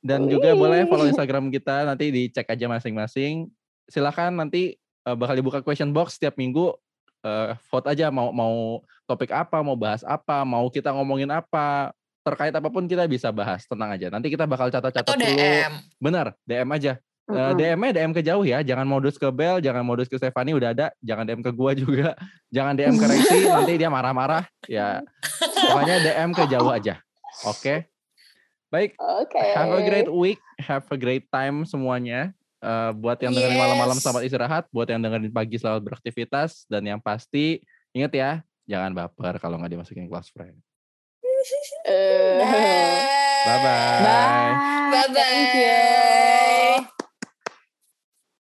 Dan 0.00 0.26
Wih. 0.26 0.36
juga 0.36 0.56
boleh 0.56 0.88
follow 0.88 1.06
Instagram 1.08 1.52
kita 1.52 1.84
nanti 1.84 2.08
dicek 2.10 2.48
aja 2.48 2.66
masing-masing. 2.66 3.48
Silahkan 3.86 4.32
nanti 4.32 4.80
uh, 5.04 5.16
bakal 5.16 5.36
dibuka 5.36 5.60
question 5.60 5.92
box 5.92 6.16
setiap 6.16 6.36
minggu. 6.40 6.72
Uh, 7.20 7.52
vote 7.68 7.84
aja 7.92 8.08
mau 8.08 8.32
mau 8.32 8.80
topik 9.04 9.28
apa, 9.28 9.60
mau 9.60 9.76
bahas 9.76 10.00
apa, 10.08 10.40
mau 10.40 10.72
kita 10.72 10.88
ngomongin 10.88 11.28
apa, 11.28 11.92
terkait 12.20 12.52
apa 12.52 12.68
pun 12.68 12.84
kita 12.84 13.08
bisa 13.08 13.32
bahas, 13.32 13.64
tenang 13.64 13.96
aja. 13.96 14.12
Nanti 14.12 14.28
kita 14.28 14.44
bakal 14.44 14.68
catat-catat 14.68 15.16
dulu. 15.16 15.24
DM. 15.24 15.72
Bener, 15.96 16.36
DM 16.44 16.68
aja. 16.72 16.92
Uh, 17.30 17.54
DM-nya 17.54 17.92
DM 17.94 18.10
ke 18.10 18.22
jauh 18.26 18.42
ya, 18.42 18.58
jangan 18.58 18.82
modus 18.82 19.14
ke 19.14 19.30
Bel, 19.30 19.62
jangan 19.62 19.86
modus 19.86 20.10
ke 20.10 20.18
Stefani 20.18 20.50
udah 20.50 20.74
ada, 20.74 20.90
jangan 20.98 21.22
DM 21.22 21.42
ke 21.46 21.54
gua 21.54 21.78
juga, 21.78 22.18
jangan 22.54 22.74
DM 22.74 22.98
ke 22.98 23.06
Rexi, 23.06 23.38
nanti 23.54 23.78
dia 23.78 23.86
marah-marah. 23.86 24.50
Ya, 24.66 24.98
pokoknya 25.38 25.96
DM 26.02 26.30
ke 26.34 26.44
jauh 26.50 26.70
aja. 26.74 26.98
Oke. 27.46 27.62
Okay? 27.62 27.78
Baik. 28.70 28.90
Okay. 28.98 29.50
Have 29.54 29.74
a 29.78 29.82
great 29.86 30.10
week, 30.10 30.42
have 30.58 30.86
a 30.90 30.98
great 30.98 31.30
time 31.30 31.62
semuanya. 31.62 32.34
Uh, 32.60 32.92
buat 32.92 33.16
yang 33.22 33.32
dengerin 33.32 33.56
yes. 33.56 33.62
malam-malam 33.62 33.98
selamat 34.02 34.22
istirahat, 34.26 34.64
buat 34.74 34.90
yang 34.90 35.00
dengerin 35.00 35.30
pagi 35.30 35.56
selamat 35.56 35.86
beraktivitas, 35.86 36.66
dan 36.66 36.82
yang 36.82 36.98
pasti 36.98 37.62
ingat 37.94 38.10
ya, 38.10 38.30
jangan 38.66 38.90
baper 38.90 39.38
kalau 39.38 39.56
nggak 39.62 39.78
dimasukin 39.78 40.10
kelas 40.10 40.34
friend. 40.34 40.58
Uh, 41.40 42.44
bye 43.46 43.62
bye. 43.64 44.90
Bye 44.92 45.06
bye. 45.08 45.14
Thank 45.14 45.54
you. 45.54 46.49